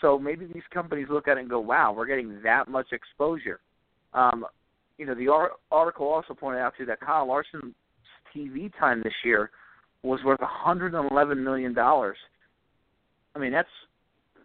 [0.00, 3.60] So maybe these companies look at it and go, "Wow, we're getting that much exposure."
[4.12, 4.46] Um,
[4.98, 5.28] you know, the
[5.70, 7.74] article also pointed out too that Kyle Larson's
[8.34, 9.50] TV time this year
[10.02, 12.16] was worth 111 million dollars.
[13.34, 13.68] I mean, that's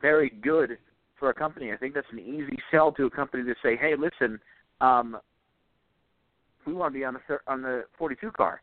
[0.05, 0.77] very good
[1.17, 1.71] for a company.
[1.71, 4.39] I think that's an easy sell to a company to say, "Hey, listen,
[4.79, 5.19] um,
[6.67, 8.61] we want to be on the on the 42 car."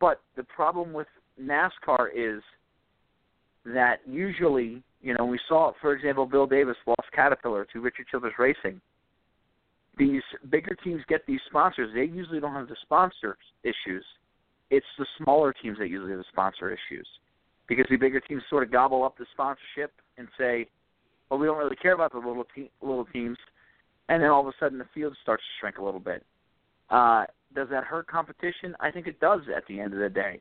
[0.00, 1.06] But the problem with
[1.40, 2.42] NASCAR is
[3.66, 8.34] that usually, you know, we saw, for example, Bill Davis lost Caterpillar to Richard Childress
[8.36, 8.80] Racing.
[9.96, 11.94] These bigger teams get these sponsors.
[11.94, 14.04] They usually don't have the sponsor issues.
[14.70, 17.08] It's the smaller teams that usually have the sponsor issues
[17.68, 20.68] because the bigger teams sort of gobble up the sponsorship and say,
[21.28, 23.38] "Well, we don't really care about the little te- little teams,"
[24.08, 26.24] and then all of a sudden the field starts to shrink a little bit.
[26.90, 28.76] Uh, does that hurt competition?
[28.80, 30.40] I think it does at the end of the day.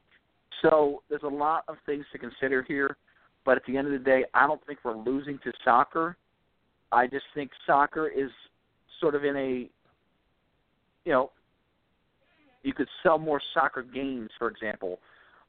[0.62, 2.98] So there's a lot of things to consider here.
[3.46, 6.18] But at the end of the day, I don't think we're losing to soccer.
[6.92, 8.32] I just think soccer is
[9.00, 9.70] sort of in a,
[11.06, 11.32] you know,
[12.64, 15.00] you could sell more soccer games, for example,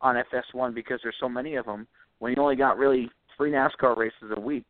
[0.02, 1.86] on FS1 because there's so many of them.
[2.18, 4.66] When you only got really three NASCAR races a week,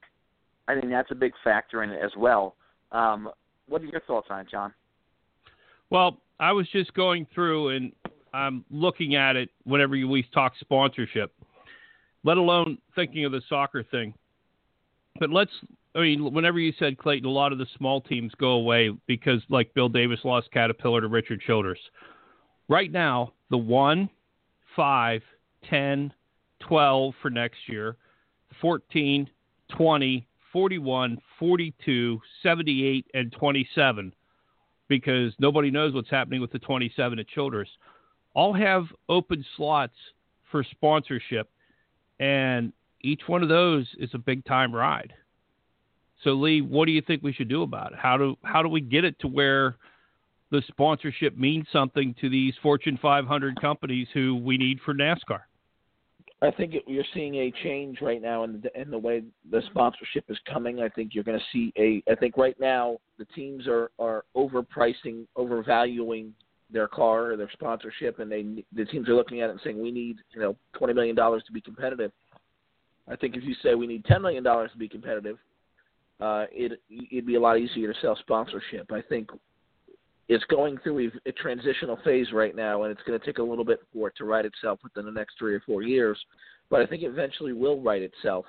[0.69, 2.57] I think that's a big factor in it as well.
[2.93, 3.31] Um,
[3.69, 4.73] what are your thoughts on it, John?
[5.91, 7.93] Well, I was just going through and
[8.35, 11.33] I'm looking at it whenever we talk sponsorship,
[12.25, 14.15] let alone thinking of the soccer thing.
[15.19, 15.53] But let's,
[15.95, 19.41] I mean, whenever you said Clayton, a lot of the small teams go away because,
[19.49, 21.79] like Bill Davis lost Caterpillar to Richard Childress.
[22.69, 24.11] Right now, the 1,
[24.75, 25.23] 5,
[25.71, 26.13] 10,
[26.61, 27.97] 12 for next year,
[28.61, 29.29] 14,
[29.77, 34.15] 20, 41, 42, 78, and 27
[34.89, 37.69] because nobody knows what's happening with the 27 at Childress,
[38.35, 39.95] all have open slots
[40.51, 41.51] for sponsorship,
[42.21, 45.13] and each one of those is a big time ride.
[46.25, 47.99] So Lee, what do you think we should do about it?
[47.99, 49.77] How do how do we get it to where
[50.51, 55.41] the sponsorship means something to these Fortune 500 companies who we need for NASCAR?
[56.43, 59.63] I think it, you're seeing a change right now in the in the way the
[59.71, 60.81] sponsorship is coming.
[60.81, 62.11] I think you're going to see a.
[62.11, 66.33] I think right now the teams are are overpricing, overvaluing
[66.71, 69.81] their car or their sponsorship, and they the teams are looking at it and saying
[69.81, 72.13] we need you know twenty million dollars to be competitive.
[73.09, 75.39] I think if you say we need ten million dollars to be competitive,
[76.21, 76.81] uh, it
[77.13, 78.93] it'd be a lot easier to sell sponsorship.
[78.93, 79.31] I think
[80.29, 83.43] it's going through a, a transitional phase right now, and it's going to take a
[83.43, 86.19] little bit for it to right itself within the next three or four years.
[86.69, 88.45] But I think it eventually will right itself,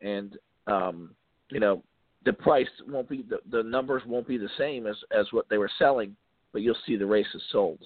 [0.00, 1.10] and um,
[1.50, 1.82] you know
[2.24, 5.58] the price won't be the, the numbers won't be the same as as what they
[5.58, 6.14] were selling,
[6.52, 7.78] but you'll see the races sold.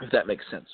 [0.00, 0.66] If that makes sense.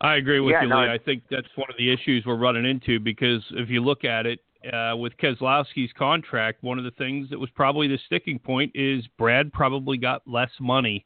[0.00, 0.90] I agree with Yeah, you, no, Lee.
[0.90, 4.26] I think that's one of the issues we're running into because if you look at
[4.26, 4.40] it,
[4.72, 9.06] uh, with Keselowski's contract, one of the things that was probably the sticking point is
[9.18, 11.04] Brad probably got less money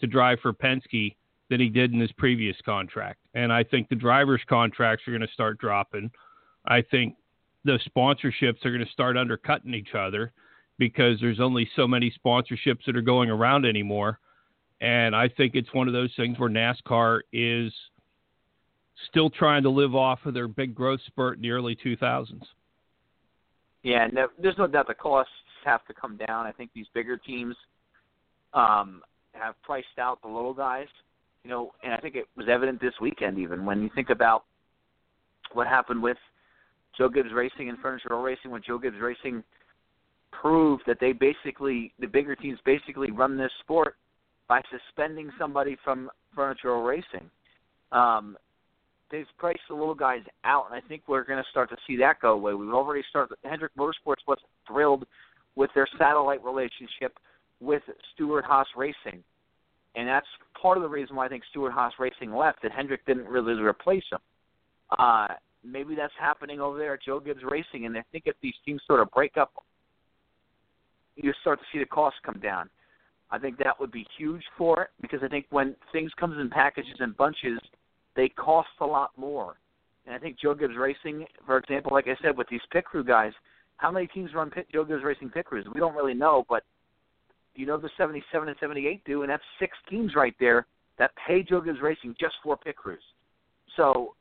[0.00, 1.14] to drive for Penske
[1.48, 3.20] than he did in his previous contract.
[3.34, 6.10] And I think the drivers' contracts are going to start dropping.
[6.66, 7.14] I think
[7.64, 10.32] the sponsorships are going to start undercutting each other
[10.78, 14.18] because there's only so many sponsorships that are going around anymore.
[14.80, 17.72] And I think it's one of those things where NASCAR is
[19.08, 22.42] still trying to live off of their big growth spurt in the early 2000s.
[23.86, 25.30] Yeah, no, there's no doubt the costs
[25.64, 26.44] have to come down.
[26.44, 27.54] I think these bigger teams
[28.52, 30.88] um, have priced out the little guys.
[31.44, 34.42] You know, and I think it was evident this weekend even when you think about
[35.52, 36.16] what happened with
[36.98, 39.44] Joe Gibbs Racing and Furniture Row Racing when Joe Gibbs Racing
[40.32, 43.94] proved that they basically the bigger teams basically run this sport
[44.48, 47.30] by suspending somebody from Furniture Row Racing.
[47.92, 48.36] Um,
[49.10, 51.96] they've priced the little guys out, and I think we're going to start to see
[51.98, 52.54] that go away.
[52.54, 53.36] We've already started.
[53.44, 55.06] Hendrick Motorsports wasn't thrilled
[55.54, 57.18] with their satellite relationship
[57.60, 57.82] with
[58.14, 59.22] Stewart Haas Racing,
[59.94, 60.26] and that's
[60.60, 62.62] part of the reason why I think Stewart Haas Racing left.
[62.62, 64.18] That Hendrick didn't really replace him.
[64.98, 65.28] Uh,
[65.64, 68.80] maybe that's happening over there at Joe Gibbs Racing, and I think if these teams
[68.86, 69.52] sort of break up,
[71.16, 72.68] you start to see the costs come down.
[73.30, 76.48] I think that would be huge for it because I think when things comes in
[76.48, 77.58] packages and bunches,
[78.16, 79.56] they cost a lot more.
[80.06, 83.04] And I think Joe Gibbs Racing, for example, like I said, with these pit crew
[83.04, 83.32] guys,
[83.76, 85.66] how many teams run pit, Joe Gibbs Racing pit crews?
[85.72, 86.62] We don't really know, but
[87.54, 90.66] you know the 77 and 78 do, and that's six teams right there
[90.98, 93.02] that pay Joe Gibbs Racing just for pit crews.
[93.76, 94.14] So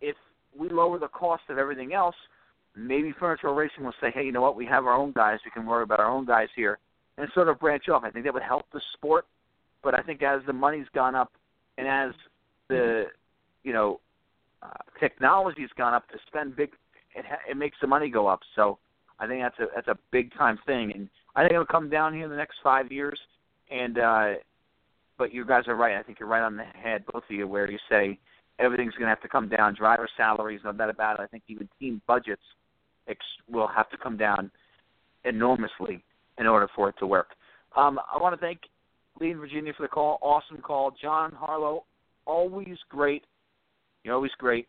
[0.00, 0.16] if
[0.56, 2.14] we lower the cost of everything else,
[2.76, 5.50] maybe Furniture Racing will say, hey, you know what, we have our own guys, we
[5.50, 6.78] can worry about our own guys here,
[7.18, 8.04] and sort of branch off.
[8.04, 9.26] I think that would help the sport,
[9.82, 11.32] but I think as the money's gone up
[11.78, 12.12] and as
[12.68, 13.04] the
[13.62, 14.00] you know
[14.62, 14.68] uh,
[15.00, 16.70] technology's gone up to spend big,
[17.14, 18.40] it ha- it makes the money go up.
[18.54, 18.78] So
[19.18, 22.14] I think that's a that's a big time thing, and I think it'll come down
[22.14, 23.18] here in the next five years.
[23.70, 24.34] And uh,
[25.18, 25.96] but you guys are right.
[25.96, 28.18] I think you're right on the head, both of you, where you say
[28.58, 29.74] everything's going to have to come down.
[29.74, 31.22] Driver salaries, no doubt about it.
[31.22, 32.42] I think even team budgets
[33.08, 34.50] ex- will have to come down
[35.24, 36.04] enormously
[36.38, 37.30] in order for it to work.
[37.76, 38.60] Um, I want to thank
[39.20, 40.18] Lee in Virginia for the call.
[40.22, 40.94] Awesome call.
[41.00, 41.84] John Harlow,
[42.26, 43.24] always great.
[44.04, 44.68] You're always great.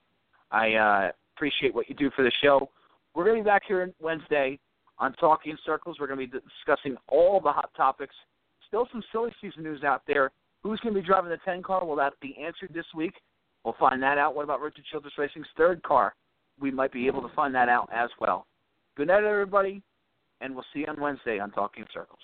[0.51, 2.69] I uh, appreciate what you do for the show.
[3.13, 4.59] We're going to be back here Wednesday
[4.99, 5.97] on Talking Circles.
[5.99, 8.15] We're going to be discussing all the hot topics.
[8.67, 10.31] Still some silly season news out there.
[10.63, 11.85] Who's going to be driving the 10 car?
[11.85, 13.13] Will that be answered this week?
[13.63, 14.35] We'll find that out.
[14.35, 16.15] What about Richard Childress Racing's third car?
[16.59, 18.47] We might be able to find that out as well.
[18.95, 19.81] Good night, everybody,
[20.41, 22.19] and we'll see you on Wednesday on Talking Circles.